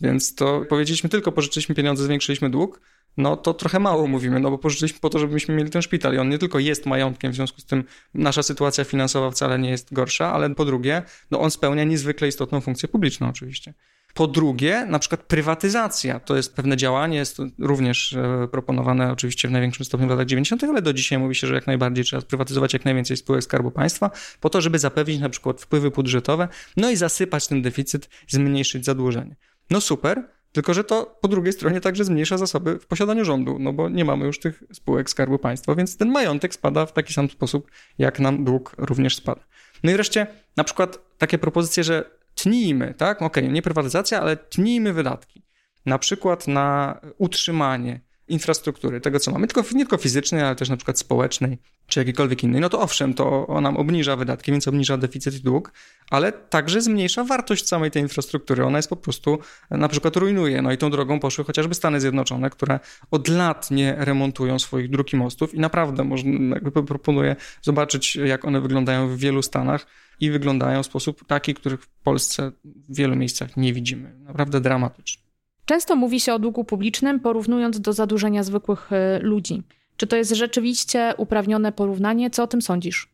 Więc 0.00 0.34
to 0.34 0.62
powiedzieliśmy 0.68 1.10
tylko 1.10 1.32
pożyczyliśmy 1.32 1.74
pieniądze, 1.74 2.04
zwiększyliśmy 2.04 2.50
dług, 2.50 2.80
no 3.16 3.36
to 3.36 3.54
trochę 3.54 3.78
mało 3.78 4.06
mówimy, 4.06 4.40
no 4.40 4.50
bo 4.50 4.58
pożyczyliśmy 4.58 5.00
po 5.00 5.10
to, 5.10 5.18
żebyśmy 5.18 5.54
mieli 5.54 5.70
ten 5.70 5.82
szpital 5.82 6.14
i 6.14 6.18
on 6.18 6.28
nie 6.28 6.38
tylko 6.38 6.58
jest 6.58 6.86
majątkiem, 6.86 7.32
w 7.32 7.34
związku 7.34 7.60
z 7.60 7.64
tym 7.64 7.84
nasza 8.14 8.42
sytuacja 8.42 8.84
finansowa 8.84 9.30
wcale 9.30 9.58
nie 9.58 9.70
jest 9.70 9.94
gorsza, 9.94 10.32
ale 10.32 10.54
po 10.54 10.64
drugie, 10.64 11.02
no 11.30 11.40
on 11.40 11.50
spełnia 11.50 11.84
niezwykle 11.84 12.28
istotną 12.28 12.60
funkcję 12.60 12.88
publiczną 12.88 13.28
oczywiście. 13.28 13.74
Po 14.14 14.26
drugie, 14.26 14.86
na 14.88 14.98
przykład 14.98 15.22
prywatyzacja. 15.22 16.20
To 16.20 16.36
jest 16.36 16.54
pewne 16.54 16.76
działanie, 16.76 17.16
jest 17.16 17.38
również 17.58 18.12
e, 18.12 18.48
proponowane 18.50 19.12
oczywiście 19.12 19.48
w 19.48 19.50
największym 19.50 19.84
stopniu 19.86 20.06
w 20.06 20.10
latach 20.10 20.26
90., 20.26 20.64
ale 20.64 20.82
do 20.82 20.92
dzisiaj 20.92 21.18
mówi 21.18 21.34
się, 21.34 21.46
że 21.46 21.54
jak 21.54 21.66
najbardziej 21.66 22.04
trzeba 22.04 22.20
sprywatyzować 22.20 22.72
jak 22.72 22.84
najwięcej 22.84 23.16
spółek 23.16 23.44
Skarbu 23.44 23.70
Państwa, 23.70 24.10
po 24.40 24.50
to, 24.50 24.60
żeby 24.60 24.78
zapewnić 24.78 25.20
na 25.20 25.28
przykład 25.28 25.60
wpływy 25.60 25.90
budżetowe, 25.90 26.48
no 26.76 26.90
i 26.90 26.96
zasypać 26.96 27.46
ten 27.46 27.62
deficyt, 27.62 28.08
zmniejszyć 28.28 28.84
zadłużenie. 28.84 29.36
No 29.70 29.80
super, 29.80 30.28
tylko 30.52 30.74
że 30.74 30.84
to 30.84 31.18
po 31.20 31.28
drugiej 31.28 31.52
stronie 31.52 31.80
także 31.80 32.04
zmniejsza 32.04 32.38
zasoby 32.38 32.78
w 32.78 32.86
posiadaniu 32.86 33.24
rządu, 33.24 33.56
no 33.60 33.72
bo 33.72 33.88
nie 33.88 34.04
mamy 34.04 34.26
już 34.26 34.40
tych 34.40 34.62
spółek 34.72 35.10
Skarbu 35.10 35.38
Państwa, 35.38 35.74
więc 35.74 35.96
ten 35.96 36.10
majątek 36.10 36.54
spada 36.54 36.86
w 36.86 36.92
taki 36.92 37.12
sam 37.12 37.30
sposób, 37.30 37.70
jak 37.98 38.20
nam 38.20 38.44
dług 38.44 38.74
również 38.78 39.16
spada. 39.16 39.40
No 39.84 39.90
i 39.90 39.94
wreszcie 39.94 40.26
na 40.56 40.64
przykład 40.64 40.98
takie 41.18 41.38
propozycje, 41.38 41.84
że 41.84 42.19
tnijmy, 42.34 42.94
tak? 42.94 43.22
Okej, 43.22 43.42
okay, 43.44 43.54
nie 43.54 43.62
prywatyzacja, 43.62 44.20
ale 44.20 44.36
tnijmy 44.36 44.92
wydatki. 44.92 45.44
Na 45.86 45.98
przykład 45.98 46.48
na 46.48 47.00
utrzymanie 47.18 48.00
infrastruktury, 48.30 49.00
tego 49.00 49.20
co 49.20 49.30
mamy, 49.30 49.46
tylko, 49.46 49.62
nie 49.72 49.80
tylko 49.80 49.96
fizycznej, 49.96 50.42
ale 50.42 50.56
też 50.56 50.68
na 50.68 50.76
przykład 50.76 50.98
społecznej, 50.98 51.58
czy 51.86 52.00
jakiejkolwiek 52.00 52.44
innej, 52.44 52.60
no 52.60 52.68
to 52.68 52.80
owszem, 52.80 53.14
to 53.14 53.58
nam 53.62 53.76
obniża 53.76 54.16
wydatki, 54.16 54.52
więc 54.52 54.68
obniża 54.68 54.96
deficyt 54.96 55.34
i 55.34 55.40
dług, 55.40 55.72
ale 56.10 56.32
także 56.32 56.80
zmniejsza 56.80 57.24
wartość 57.24 57.68
samej 57.68 57.90
tej 57.90 58.02
infrastruktury. 58.02 58.64
Ona 58.64 58.78
jest 58.78 58.88
po 58.88 58.96
prostu, 58.96 59.38
na 59.70 59.88
przykład 59.88 60.16
rujnuje. 60.16 60.62
No 60.62 60.72
i 60.72 60.78
tą 60.78 60.90
drogą 60.90 61.20
poszły 61.20 61.44
chociażby 61.44 61.74
Stany 61.74 62.00
Zjednoczone, 62.00 62.50
które 62.50 62.80
od 63.10 63.28
lat 63.28 63.70
nie 63.70 63.94
remontują 63.98 64.58
swoich 64.58 64.90
dróg 64.90 65.12
i 65.12 65.16
mostów 65.16 65.54
i 65.54 65.60
naprawdę 65.60 66.04
można, 66.04 66.56
proponuję 66.86 67.36
zobaczyć, 67.62 68.16
jak 68.16 68.44
one 68.44 68.60
wyglądają 68.60 69.08
w 69.08 69.16
wielu 69.16 69.42
stanach 69.42 69.86
i 70.20 70.30
wyglądają 70.30 70.82
w 70.82 70.86
sposób 70.86 71.26
taki, 71.26 71.54
których 71.54 71.82
w 71.82 71.88
Polsce 71.88 72.52
w 72.64 72.96
wielu 72.96 73.16
miejscach 73.16 73.56
nie 73.56 73.72
widzimy. 73.72 74.14
Naprawdę 74.18 74.60
dramatyczny. 74.60 75.29
Często 75.70 75.96
mówi 75.96 76.20
się 76.20 76.34
o 76.34 76.38
długu 76.38 76.64
publicznym, 76.64 77.20
porównując 77.20 77.80
do 77.80 77.92
zadłużenia 77.92 78.42
zwykłych 78.42 78.90
y, 78.92 79.18
ludzi. 79.22 79.62
Czy 79.96 80.06
to 80.06 80.16
jest 80.16 80.30
rzeczywiście 80.30 81.14
uprawnione 81.16 81.72
porównanie? 81.72 82.30
Co 82.30 82.42
o 82.42 82.46
tym 82.46 82.62
sądzisz? 82.62 83.08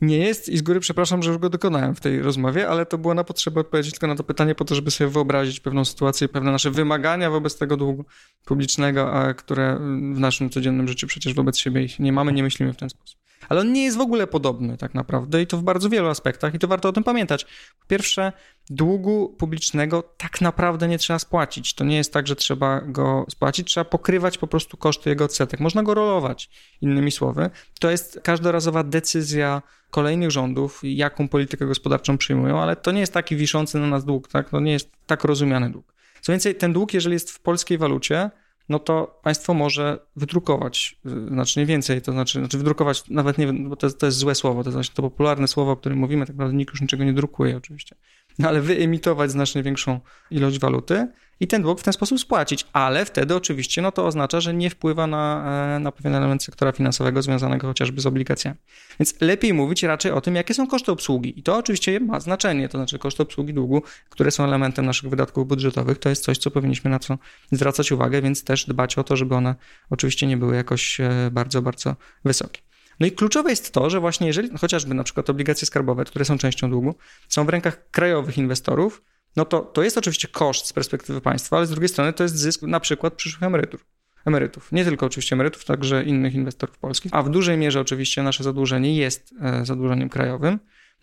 Nie 0.00 0.18
jest 0.18 0.48
i 0.48 0.58
z 0.58 0.62
góry 0.62 0.80
przepraszam, 0.80 1.22
że 1.22 1.30
już 1.30 1.38
go 1.38 1.50
dokonałem 1.50 1.94
w 1.94 2.00
tej 2.00 2.22
rozmowie, 2.22 2.68
ale 2.68 2.86
to 2.86 2.98
było 2.98 3.14
na 3.14 3.24
potrzeby 3.24 3.60
odpowiedzieć 3.60 3.92
tylko 3.92 4.06
na 4.06 4.14
to 4.14 4.24
pytanie 4.24 4.54
po 4.54 4.64
to, 4.64 4.74
żeby 4.74 4.90
sobie 4.90 5.10
wyobrazić 5.10 5.60
pewną 5.60 5.84
sytuację, 5.84 6.28
pewne 6.28 6.52
nasze 6.52 6.70
wymagania 6.70 7.30
wobec 7.30 7.58
tego 7.58 7.76
długu 7.76 8.04
publicznego, 8.44 9.12
które 9.36 9.78
w 10.14 10.20
naszym 10.20 10.50
codziennym 10.50 10.88
życiu 10.88 11.06
przecież 11.06 11.34
wobec 11.34 11.58
siebie 11.58 11.86
nie 11.98 12.12
mamy, 12.12 12.32
nie 12.32 12.42
myślimy 12.42 12.72
w 12.72 12.76
ten 12.76 12.90
sposób. 12.90 13.25
Ale 13.48 13.60
on 13.60 13.72
nie 13.72 13.84
jest 13.84 13.96
w 13.96 14.00
ogóle 14.00 14.26
podobny 14.26 14.76
tak 14.76 14.94
naprawdę 14.94 15.42
i 15.42 15.46
to 15.46 15.56
w 15.56 15.62
bardzo 15.62 15.88
wielu 15.88 16.08
aspektach 16.08 16.54
i 16.54 16.58
to 16.58 16.68
warto 16.68 16.88
o 16.88 16.92
tym 16.92 17.04
pamiętać. 17.04 17.44
Po 17.80 17.86
pierwsze, 17.86 18.32
długu 18.70 19.34
publicznego 19.38 20.02
tak 20.16 20.40
naprawdę 20.40 20.88
nie 20.88 20.98
trzeba 20.98 21.18
spłacić. 21.18 21.74
To 21.74 21.84
nie 21.84 21.96
jest 21.96 22.12
tak, 22.12 22.26
że 22.26 22.36
trzeba 22.36 22.80
go 22.80 23.26
spłacić, 23.30 23.68
trzeba 23.68 23.84
pokrywać 23.84 24.38
po 24.38 24.46
prostu 24.46 24.76
koszty 24.76 25.10
jego 25.10 25.24
odsetek. 25.24 25.60
Można 25.60 25.82
go 25.82 25.94
rolować, 25.94 26.50
innymi 26.80 27.10
słowy. 27.10 27.50
To 27.80 27.90
jest 27.90 28.20
każdorazowa 28.22 28.82
decyzja 28.82 29.62
kolejnych 29.90 30.30
rządów, 30.30 30.80
jaką 30.82 31.28
politykę 31.28 31.66
gospodarczą 31.66 32.18
przyjmują, 32.18 32.60
ale 32.60 32.76
to 32.76 32.92
nie 32.92 33.00
jest 33.00 33.12
taki 33.12 33.36
wiszący 33.36 33.78
na 33.78 33.86
nas 33.86 34.04
dług, 34.04 34.28
tak? 34.28 34.50
To 34.50 34.60
nie 34.60 34.72
jest 34.72 34.90
tak 35.06 35.24
rozumiany 35.24 35.70
dług. 35.70 35.94
Co 36.20 36.32
więcej, 36.32 36.54
ten 36.54 36.72
dług, 36.72 36.94
jeżeli 36.94 37.12
jest 37.12 37.30
w 37.30 37.40
polskiej 37.40 37.78
walucie, 37.78 38.30
no 38.68 38.78
to 38.78 39.20
państwo 39.22 39.54
może 39.54 39.98
wydrukować 40.16 40.98
y, 41.06 41.28
znacznie 41.28 41.66
więcej, 41.66 42.02
to 42.02 42.12
znaczy, 42.12 42.38
znaczy 42.38 42.58
wydrukować, 42.58 43.08
nawet 43.08 43.38
nie 43.38 43.52
bo 43.52 43.76
to, 43.76 43.90
to 43.90 44.06
jest 44.06 44.18
złe 44.18 44.34
słowo, 44.34 44.64
to 44.64 44.78
jest 44.78 44.94
to 44.94 45.02
popularne 45.02 45.48
słowo, 45.48 45.72
o 45.72 45.76
którym 45.76 45.98
mówimy, 45.98 46.26
tak 46.26 46.36
naprawdę 46.36 46.56
nikt 46.56 46.74
już 46.74 46.80
niczego 46.80 47.04
nie 47.04 47.12
drukuje 47.12 47.56
oczywiście, 47.56 47.96
no 48.38 48.48
ale 48.48 48.60
wyemitować 48.60 49.30
znacznie 49.30 49.62
większą 49.62 50.00
ilość 50.30 50.58
waluty 50.58 51.08
i 51.40 51.46
ten 51.46 51.62
dług 51.62 51.80
w 51.80 51.82
ten 51.82 51.92
sposób 51.92 52.20
spłacić, 52.20 52.66
ale 52.72 53.04
wtedy 53.04 53.34
oczywiście 53.34 53.82
no 53.82 53.92
to 53.92 54.06
oznacza, 54.06 54.40
że 54.40 54.54
nie 54.54 54.70
wpływa 54.70 55.06
na, 55.06 55.44
e, 55.76 55.78
na 55.78 55.92
pewien 55.92 56.14
element 56.14 56.42
sektora 56.42 56.72
finansowego 56.72 57.22
związanego 57.22 57.66
chociażby 57.66 58.00
z 58.00 58.06
obligacjami. 58.06 58.56
Więc 59.00 59.20
lepiej 59.20 59.54
mówić 59.54 59.82
raczej 59.82 60.12
o 60.12 60.20
tym, 60.20 60.34
jakie 60.34 60.54
są 60.54 60.66
koszty 60.66 60.92
obsługi 60.92 61.38
i 61.38 61.42
to 61.42 61.56
oczywiście 61.56 62.00
ma 62.00 62.20
znaczenie, 62.20 62.68
to 62.68 62.78
znaczy 62.78 62.98
koszty 62.98 63.22
obsługi 63.22 63.54
długu, 63.54 63.82
które 64.10 64.30
są 64.30 64.44
elementem 64.44 64.86
naszych 64.86 65.10
wydatków 65.10 65.48
budżetowych, 65.48 65.98
to 65.98 66.08
jest 66.08 66.24
coś, 66.24 66.38
co 66.38 66.50
powinniśmy 66.50 66.90
na 66.90 66.98
co 66.98 67.18
zwracać 67.52 67.92
uwagę, 67.92 68.22
więc 68.22 68.44
też 68.44 68.66
dbać 68.66 68.98
o 68.98 69.04
to, 69.04 69.16
żeby 69.16 69.34
one 69.34 69.54
oczywiście 69.90 70.26
nie 70.26 70.36
były 70.36 70.56
jakoś 70.56 71.00
e, 71.00 71.10
bardzo, 71.32 71.62
bardzo 71.62 71.96
wysokie. 72.24 72.60
No 73.00 73.06
i 73.06 73.12
kluczowe 73.12 73.50
jest 73.50 73.72
to, 73.72 73.90
że 73.90 74.00
właśnie 74.00 74.26
jeżeli 74.26 74.58
chociażby 74.58 74.94
na 74.94 75.04
przykład 75.04 75.30
obligacje 75.30 75.66
skarbowe, 75.66 76.04
które 76.04 76.24
są 76.24 76.38
częścią 76.38 76.70
długu, 76.70 76.94
są 77.28 77.46
w 77.46 77.48
rękach 77.48 77.90
krajowych 77.90 78.38
inwestorów, 78.38 79.02
no 79.36 79.44
to 79.44 79.60
to 79.60 79.82
jest 79.82 79.98
oczywiście 79.98 80.28
koszt 80.28 80.66
z 80.66 80.72
perspektywy 80.72 81.20
państwa, 81.20 81.56
ale 81.56 81.66
z 81.66 81.70
drugiej 81.70 81.88
strony 81.88 82.12
to 82.12 82.22
jest 82.22 82.36
zysk 82.36 82.62
na 82.62 82.80
przykład 82.80 83.14
przyszłych 83.14 83.42
emerytur. 83.42 83.80
Emerytów. 84.24 84.72
Nie 84.72 84.84
tylko 84.84 85.06
oczywiście 85.06 85.36
emerytów, 85.36 85.64
także 85.64 86.04
innych 86.04 86.34
inwestorów 86.34 86.78
polskich, 86.78 87.14
a 87.14 87.22
w 87.22 87.30
dużej 87.30 87.58
mierze 87.58 87.80
oczywiście 87.80 88.22
nasze 88.22 88.44
zadłużenie 88.44 88.96
jest 88.96 89.34
e, 89.42 89.64
zadłużeniem 89.64 90.08
krajowym, 90.08 90.58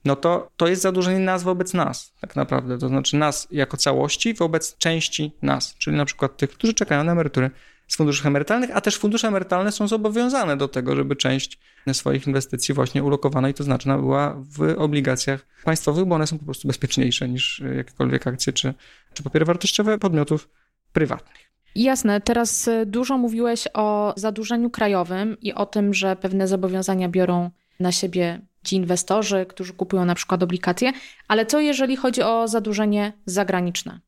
no 0.06 0.16
to 0.16 0.52
to 0.58 0.68
jest 0.68 0.82
zadłużenie 0.82 1.20
nas 1.20 1.44
wobec 1.44 1.74
nas, 1.74 2.14
tak 2.22 2.36
naprawdę. 2.36 2.78
To 2.78 2.88
znaczy 2.88 3.18
nas 3.18 3.48
jako 3.52 3.78
całości 3.78 4.34
wobec 4.34 4.78
części 4.78 5.32
nas, 5.42 5.76
czyli 5.78 5.98
na 5.98 6.06
przykład 6.06 6.38
tych, 6.38 6.50
którzy 6.50 6.74
czekają 6.74 7.04
na 7.04 7.12
emerytury 7.12 7.52
z 7.94 7.96
funduszy 7.96 8.28
emerytalnych, 8.28 8.70
a 8.74 8.82
też 8.82 8.98
fundusze 8.98 9.28
emerytalne 9.28 9.72
są 9.72 9.88
zobowiązane 9.88 10.58
do 10.58 10.68
tego, 10.68 10.96
żeby 10.96 11.16
część 11.16 11.60
swoich 11.94 12.28
inwestycji 12.28 12.74
właśnie 12.74 13.04
ulokowana 13.04 13.50
i 13.50 13.54
to 13.54 13.64
znaczna 13.64 13.98
była 13.98 14.36
w 14.58 14.76
obligacjach 14.78 15.46
państwowych, 15.64 16.06
bo 16.06 16.16
one 16.16 16.28
są 16.28 16.40
po 16.40 16.46
prostu 16.46 16.68
bezpieczniejsze 16.68 17.30
niż 17.30 17.64
jakiekolwiek 17.78 18.28
akcje 18.28 18.54
czy, 18.54 18.74
czy 19.14 19.24
papiery 19.24 19.46
wartościowe 19.46 19.98
podmiotów 19.98 20.50
prywatnych. 20.94 21.52
Jasne, 21.76 22.22
teraz 22.22 22.68
y, 22.68 22.86
dużo 22.86 23.18
mówiłeś 23.18 23.68
o 23.74 24.14
zadłużeniu 24.18 24.70
krajowym 24.70 25.38
i 25.42 25.54
o 25.54 25.66
tym, 25.66 25.94
że 25.94 26.16
pewne 26.16 26.48
zobowiązania 26.48 27.10
biorą 27.10 27.52
na 27.80 27.92
siebie 27.92 28.42
ci 28.64 28.76
inwestorzy, 28.76 29.46
którzy 29.50 29.74
kupują 29.74 30.06
na 30.06 30.16
przykład 30.16 30.44
obligacje, 30.44 30.92
ale 31.28 31.46
co 31.46 31.60
jeżeli 31.60 31.96
chodzi 31.96 32.22
o 32.22 32.48
zadłużenie 32.48 33.14
zagraniczne? 33.26 34.00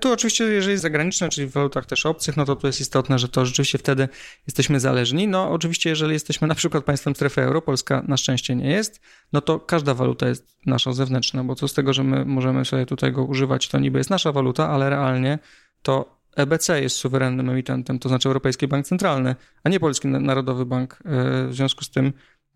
Tu 0.00 0.12
oczywiście, 0.12 0.44
jeżeli 0.44 0.72
jest 0.72 0.82
zagraniczne, 0.82 1.28
czyli 1.28 1.46
w 1.46 1.52
walutach 1.52 1.86
też 1.86 2.06
obcych, 2.06 2.36
no 2.36 2.44
to 2.44 2.56
tu 2.56 2.66
jest 2.66 2.80
istotne, 2.80 3.18
że 3.18 3.28
to 3.28 3.46
rzeczywiście 3.46 3.78
wtedy 3.78 4.08
jesteśmy 4.46 4.80
zależni. 4.80 5.28
No 5.28 5.50
oczywiście, 5.50 5.90
jeżeli 5.90 6.12
jesteśmy 6.12 6.48
na 6.48 6.54
przykład 6.54 6.84
państwem 6.84 7.14
strefy 7.14 7.42
euro, 7.42 7.62
Polska 7.62 8.02
na 8.08 8.16
szczęście 8.16 8.56
nie 8.56 8.70
jest, 8.70 9.00
no 9.32 9.40
to 9.40 9.60
każda 9.60 9.94
waluta 9.94 10.28
jest 10.28 10.56
nasza 10.66 10.92
zewnętrzna, 10.92 11.44
bo 11.44 11.54
co 11.54 11.68
z 11.68 11.74
tego, 11.74 11.92
że 11.92 12.04
my 12.04 12.24
możemy 12.24 12.64
sobie 12.64 12.86
tutaj 12.86 13.12
go 13.12 13.24
używać, 13.24 13.68
to 13.68 13.78
niby 13.78 13.98
jest 13.98 14.10
nasza 14.10 14.32
waluta, 14.32 14.68
ale 14.68 14.90
realnie 14.90 15.38
to 15.82 16.22
EBC 16.36 16.82
jest 16.82 16.96
suwerennym 16.96 17.50
emitentem, 17.50 17.98
to 17.98 18.08
znaczy 18.08 18.28
Europejski 18.28 18.68
Bank 18.68 18.86
Centralny, 18.86 19.36
a 19.64 19.68
nie 19.68 19.80
Polski 19.80 20.08
Narodowy 20.08 20.66
Bank. 20.66 20.98
E, 21.04 21.48
w 21.48 21.54
związku 21.54 21.84
z 21.84 21.90
tym 21.90 22.12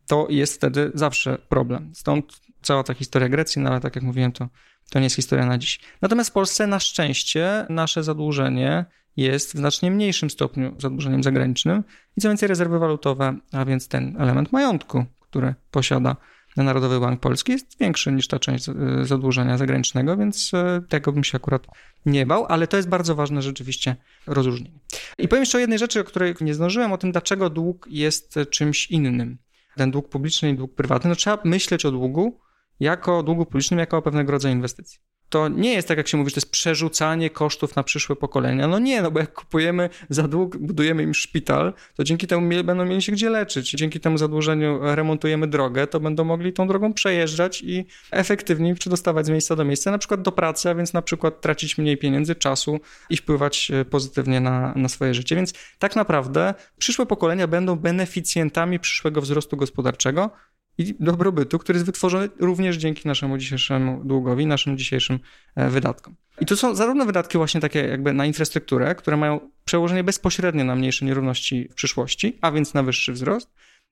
to 0.07 0.27
jest 0.31 0.55
wtedy 0.55 0.91
zawsze 0.95 1.39
problem. 1.49 1.91
Stąd 1.95 2.41
cała 2.63 2.83
ta 2.83 2.95
historia 2.95 3.29
Grecji, 3.29 3.63
no 3.63 3.71
ale 3.71 3.81
tak 3.81 3.97
jak 3.97 4.05
mówiłem, 4.05 4.33
to 4.33 4.49
to 4.91 4.99
nie 4.99 5.05
jest 5.05 5.17
historia 5.17 5.47
na 5.47 5.59
dziś. 5.59 5.81
Natomiast 6.03 6.31
w 6.31 6.33
Polsce 6.33 6.67
na 6.67 6.81
szczęście 6.81 7.67
nasze 7.69 8.03
zadłużenie 8.03 8.85
jest 9.17 9.55
w 9.55 9.57
znacznie 9.57 9.91
mniejszym 9.91 10.31
stopniu 10.31 10.75
zadłużeniem 10.79 11.23
zagranicznym 11.23 11.85
i 12.17 12.21
co 12.21 12.29
więcej 12.29 12.49
rezerwy 12.49 12.79
walutowe, 12.79 13.39
a 13.53 13.65
więc 13.65 13.89
ten 13.89 14.17
element 14.19 14.53
majątku, 14.53 15.05
który 15.21 15.55
posiada 15.71 16.17
Narodowy 16.57 17.01
Bank 17.01 17.21
Polski 17.21 17.53
jest 17.53 17.79
większy 17.79 18.13
niż 18.13 18.29
ta 18.29 18.39
część 18.39 18.65
zadłużenia 19.03 19.59
zagranicznego, 19.59 20.17
więc 20.17 20.55
e, 20.55 20.83
tego 20.89 21.13
bym 21.13 21.25
się 21.25 21.37
akurat 21.37 21.67
nie 22.07 22.27
bał, 22.27 22.47
ale 22.47 22.67
to 22.67 22.77
jest 22.77 22.89
bardzo 22.89 23.15
ważne 23.15 23.43
rzeczywiście 23.43 23.97
rozróżnienie. 24.27 24.79
I 25.19 25.29
powiem 25.29 25.43
jeszcze 25.43 25.59
o 25.59 25.61
jednej 25.61 25.79
rzeczy, 25.79 26.01
o 26.01 26.05
której 26.05 26.35
nie 26.41 26.55
zdążyłem, 26.55 26.93
o 26.93 26.99
tym, 26.99 27.13
dlaczego 27.13 27.51
dług 27.51 27.87
jest 27.91 28.35
czymś 28.51 28.87
innym. 28.87 29.39
Ten 29.77 29.91
dług 29.91 30.09
publiczny 30.09 30.51
i 30.51 30.55
dług 30.55 30.75
prywatny. 30.75 31.11
No, 31.11 31.17
trzeba 31.17 31.39
myśleć 31.45 31.87
o 31.87 31.91
długu 31.91 32.39
jako 32.81 33.23
długu 33.23 33.47
publicznym, 33.47 33.81
jako 33.81 34.03
pewnego 34.03 34.33
rodzaju 34.33 34.55
inwestycji. 34.55 34.99
To 35.29 35.49
nie 35.49 35.73
jest 35.73 35.89
tak, 35.89 35.99
jak 35.99 36.09
się 36.09 36.17
mówi, 36.17 36.31
że 36.31 36.35
to 36.35 36.39
jest 36.39 36.51
przerzucanie 36.51 37.31
kosztów 37.31 37.77
na 37.77 37.83
przyszłe 37.83 38.17
pokolenia. 38.17 38.69
No 38.69 38.79
nie, 38.79 39.03
no 39.03 39.11
bo 39.11 39.21
jak 39.21 39.33
kupujemy 39.33 39.91
za 40.09 40.29
dług, 40.29 40.57
budujemy 40.57 41.03
im 41.03 41.15
szpital, 41.15 41.73
to 41.97 42.05
dzięki 42.05 42.27
temu 42.27 42.65
będą 42.65 42.85
mieli 42.85 43.03
się 43.03 43.13
gdzie 43.13 43.31
leczyć. 43.31 43.71
Dzięki 43.71 44.01
temu 44.01 44.19
zadłużeniu 44.19 44.79
remontujemy 44.83 45.47
drogę, 45.47 45.87
to 45.87 46.01
będą 46.01 46.25
mogli 46.25 46.53
tą 46.53 46.67
drogą 46.69 46.93
przejeżdżać 46.93 47.63
i 47.63 47.87
efektywniej 48.11 48.75
przedostawać 48.75 49.27
z 49.27 49.29
miejsca 49.29 49.57
do 49.57 49.65
miejsca, 49.65 49.91
na 49.91 49.99
przykład 49.99 50.23
do 50.23 50.33
pracy, 50.33 50.71
a 50.71 50.75
więc 50.75 50.93
na 50.93 51.03
przykład 51.03 51.41
tracić 51.41 51.79
mniej 51.79 51.97
pieniędzy, 51.97 52.35
czasu 52.35 52.81
i 53.11 53.17
wpływać 53.17 53.71
e, 53.71 53.85
pozytywnie 53.85 54.41
na, 54.41 54.73
na 54.77 54.89
swoje 54.89 55.15
życie. 55.15 55.37
Więc 55.37 55.53
tak 55.79 55.97
naprawdę 55.97 56.55
przyszłe 56.79 57.07
pokolenia 57.07 57.47
będą 57.47 57.77
beneficjentami 57.77 58.81
przyszłego 58.81 59.21
wzrostu 59.21 59.57
gospodarczego, 59.57 60.31
i 60.79 60.95
dobrobytu, 61.01 61.59
który 61.59 61.77
jest 61.77 61.87
wytworzony 61.87 62.29
również 62.39 62.77
dzięki 62.77 63.09
naszemu 63.09 63.39
dzisiejszemu 63.39 64.05
długowi, 64.05 64.47
naszym 64.47 64.79
dzisiejszym 64.79 65.19
e, 65.55 65.71
wydatkom. 65.71 66.15
I 66.41 66.47
to 66.47 66.57
są 66.57 66.75
zarówno 66.75 67.05
wydatki 67.05 67.39
właśnie 67.39 67.61
takie 67.61 67.79
jakby 67.79 68.13
na 68.13 68.27
infrastrukturę, 68.27 68.95
które 68.95 69.17
mają 69.17 69.41
przełożenie 69.65 70.05
bezpośrednie 70.05 70.65
na 70.65 70.77
mniejsze 70.77 71.05
nierówności 71.05 71.69
w 71.71 71.75
przyszłości, 71.75 72.39
a 72.41 72.53
więc 72.53 72.75
na 72.75 72.83
wyższy 72.83 73.13
wzrost, 73.13 73.51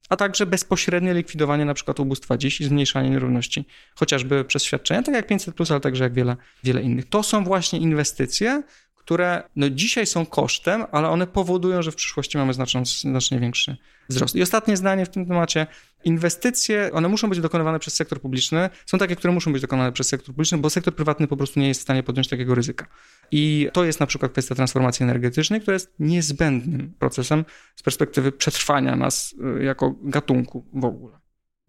a 0.08 0.16
także 0.16 0.46
bezpośrednie 0.46 1.14
likwidowanie 1.14 1.64
na 1.64 1.74
przykład 1.74 2.00
ubóstwa 2.00 2.36
dziś 2.36 2.60
i 2.60 2.64
zmniejszanie 2.64 3.10
nierówności, 3.10 3.64
chociażby 3.94 4.44
przez 4.44 4.64
świadczenia, 4.64 5.02
tak 5.02 5.14
jak 5.14 5.30
500+, 5.30 5.72
ale 5.72 5.80
także 5.80 6.04
jak 6.04 6.14
wiele, 6.14 6.36
wiele 6.64 6.82
innych. 6.82 7.08
To 7.08 7.22
są 7.22 7.44
właśnie 7.44 7.78
inwestycje, 7.78 8.62
które 9.04 9.42
no 9.56 9.70
dzisiaj 9.70 10.06
są 10.06 10.26
kosztem, 10.26 10.84
ale 10.92 11.08
one 11.08 11.26
powodują, 11.26 11.82
że 11.82 11.92
w 11.92 11.94
przyszłości 11.94 12.38
mamy 12.38 12.54
znacznie, 12.54 12.82
znacznie 12.84 13.38
większy 13.38 13.76
wzrost. 14.08 14.36
I 14.36 14.42
ostatnie 14.42 14.76
zdanie 14.76 15.06
w 15.06 15.08
tym 15.08 15.26
temacie. 15.26 15.66
Inwestycje, 16.04 16.90
one 16.92 17.08
muszą 17.08 17.28
być 17.28 17.40
dokonywane 17.40 17.78
przez 17.78 17.94
sektor 17.94 18.20
publiczny. 18.20 18.70
Są 18.86 18.98
takie, 18.98 19.16
które 19.16 19.32
muszą 19.32 19.52
być 19.52 19.62
dokonane 19.62 19.92
przez 19.92 20.08
sektor 20.08 20.34
publiczny, 20.34 20.58
bo 20.58 20.70
sektor 20.70 20.94
prywatny 20.94 21.26
po 21.26 21.36
prostu 21.36 21.60
nie 21.60 21.68
jest 21.68 21.80
w 21.80 21.82
stanie 21.82 22.02
podjąć 22.02 22.28
takiego 22.28 22.54
ryzyka. 22.54 22.86
I 23.30 23.68
to 23.72 23.84
jest 23.84 24.00
na 24.00 24.06
przykład 24.06 24.32
kwestia 24.32 24.54
transformacji 24.54 25.04
energetycznej, 25.04 25.60
która 25.60 25.74
jest 25.74 25.94
niezbędnym 25.98 26.94
procesem 26.98 27.44
z 27.76 27.82
perspektywy 27.82 28.32
przetrwania 28.32 28.96
nas 28.96 29.34
y, 29.60 29.64
jako 29.64 29.94
gatunku 30.02 30.64
w 30.74 30.84
ogóle. 30.84 31.18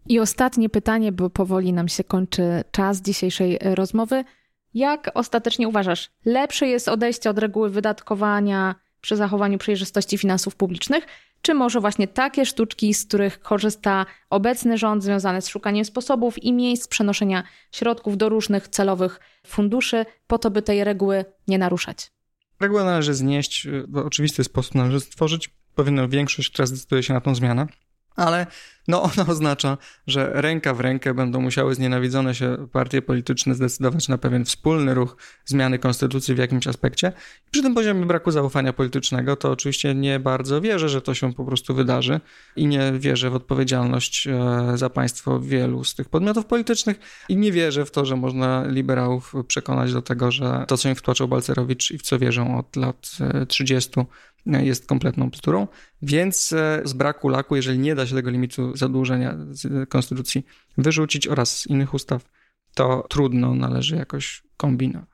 I 0.08 0.18
ostatnie 0.18 0.68
pytanie, 0.68 1.12
bo 1.12 1.30
powoli 1.30 1.72
nam 1.72 1.88
się 1.88 2.04
kończy 2.04 2.64
czas 2.70 3.02
dzisiejszej 3.02 3.58
rozmowy. 3.60 4.24
Jak 4.76 5.10
ostatecznie 5.14 5.68
uważasz, 5.68 6.10
lepsze 6.24 6.66
jest 6.66 6.88
odejście 6.88 7.30
od 7.30 7.38
reguły 7.38 7.70
wydatkowania 7.70 8.74
przy 9.00 9.16
zachowaniu 9.16 9.58
przejrzystości 9.58 10.18
finansów 10.18 10.56
publicznych, 10.56 11.06
czy 11.42 11.54
może 11.54 11.80
właśnie 11.80 12.08
takie 12.08 12.46
sztuczki, 12.46 12.94
z 12.94 13.04
których 13.04 13.40
korzysta 13.40 14.06
obecny 14.30 14.78
rząd, 14.78 15.02
związane 15.02 15.42
z 15.42 15.48
szukaniem 15.48 15.84
sposobów 15.84 16.42
i 16.42 16.52
miejsc 16.52 16.88
przenoszenia 16.88 17.42
środków 17.72 18.16
do 18.16 18.28
różnych 18.28 18.68
celowych 18.68 19.20
funduszy, 19.46 20.06
po 20.26 20.38
to, 20.38 20.50
by 20.50 20.62
tej 20.62 20.84
reguły 20.84 21.24
nie 21.48 21.58
naruszać? 21.58 22.10
Regułę 22.60 22.84
należy 22.84 23.14
znieść, 23.14 23.68
w 23.88 23.96
oczywisty 23.96 24.44
sposób 24.44 24.74
należy 24.74 25.00
stworzyć. 25.00 25.50
Powinna 25.74 26.08
większość, 26.08 26.50
która 26.50 26.66
zdecyduje 26.66 27.02
się 27.02 27.14
na 27.14 27.20
tą 27.20 27.34
zmianę, 27.34 27.66
ale 28.16 28.46
no 28.88 29.02
ona 29.02 29.26
oznacza, 29.32 29.78
że 30.06 30.30
ręka 30.34 30.74
w 30.74 30.80
rękę 30.80 31.14
będą 31.14 31.40
musiały 31.40 31.74
znienawidzone 31.74 32.34
się 32.34 32.68
partie 32.72 33.02
polityczne 33.02 33.54
zdecydować 33.54 34.08
na 34.08 34.18
pewien 34.18 34.44
wspólny 34.44 34.94
ruch 34.94 35.16
zmiany 35.44 35.78
konstytucji 35.78 36.34
w 36.34 36.38
jakimś 36.38 36.66
aspekcie. 36.66 37.12
Przy 37.50 37.62
tym 37.62 37.74
poziomie 37.74 38.06
braku 38.06 38.30
zaufania 38.30 38.72
politycznego 38.72 39.36
to 39.36 39.50
oczywiście 39.50 39.94
nie 39.94 40.20
bardzo 40.20 40.60
wierzę, 40.60 40.88
że 40.88 41.02
to 41.02 41.14
się 41.14 41.34
po 41.34 41.44
prostu 41.44 41.74
wydarzy 41.74 42.20
i 42.56 42.66
nie 42.66 42.92
wierzę 42.92 43.30
w 43.30 43.34
odpowiedzialność 43.34 44.26
e, 44.26 44.72
za 44.74 44.90
państwo 44.90 45.40
wielu 45.40 45.84
z 45.84 45.94
tych 45.94 46.08
podmiotów 46.08 46.46
politycznych 46.46 47.00
i 47.28 47.36
nie 47.36 47.52
wierzę 47.52 47.84
w 47.84 47.90
to, 47.90 48.04
że 48.04 48.16
można 48.16 48.64
liberałów 48.66 49.34
przekonać 49.48 49.92
do 49.92 50.02
tego, 50.02 50.30
że 50.30 50.64
to, 50.68 50.76
co 50.76 50.88
im 50.88 50.94
wtłaczał 50.94 51.28
Balcerowicz 51.28 51.90
i 51.90 51.98
w 51.98 52.02
co 52.02 52.18
wierzą 52.18 52.58
od 52.58 52.76
lat 52.76 53.10
30 53.48 54.00
e, 54.00 54.04
jest 54.46 54.86
kompletną 54.86 55.30
bzdurą, 55.30 55.66
więc 56.02 56.52
e, 56.52 56.80
z 56.84 56.92
braku 56.92 57.28
laku, 57.28 57.56
jeżeli 57.56 57.78
nie 57.78 57.94
da 57.94 58.06
się 58.06 58.14
tego 58.14 58.30
limitu 58.30 58.76
zadłużenia 58.76 59.36
z 59.50 59.88
konstytucji 59.88 60.46
wyrzucić 60.78 61.28
oraz 61.28 61.58
z 61.58 61.66
innych 61.66 61.94
ustaw, 61.94 62.24
to 62.74 63.06
trudno, 63.08 63.54
należy 63.54 63.96
jakoś 63.96 64.42
kombinować. 64.56 65.08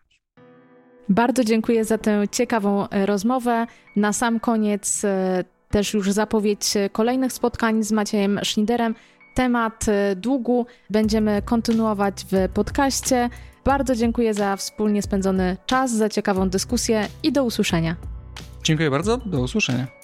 Bardzo 1.08 1.44
dziękuję 1.44 1.84
za 1.84 1.98
tę 1.98 2.24
ciekawą 2.30 2.88
e, 2.88 3.06
rozmowę. 3.06 3.66
Na 3.96 4.12
sam 4.12 4.40
koniec 4.40 5.04
e, 5.04 5.44
też 5.70 5.94
już 5.94 6.12
zapowiedź 6.12 6.74
kolejnych 6.92 7.32
spotkań 7.32 7.82
z 7.82 7.92
Maciejem 7.92 8.40
Schniderem. 8.44 8.94
Temat 9.34 9.86
długu 10.16 10.66
będziemy 10.90 11.42
kontynuować 11.42 12.26
w 12.32 12.52
podcaście. 12.54 13.30
Bardzo 13.64 13.94
dziękuję 13.94 14.34
za 14.34 14.56
wspólnie 14.56 15.02
spędzony 15.02 15.56
czas, 15.66 15.92
za 15.92 16.08
ciekawą 16.08 16.48
dyskusję 16.48 17.08
i 17.22 17.32
do 17.32 17.44
usłyszenia. 17.44 17.96
Dziękuję 18.64 18.90
bardzo, 18.90 19.16
do 19.16 19.40
usłyszenia. 19.40 20.01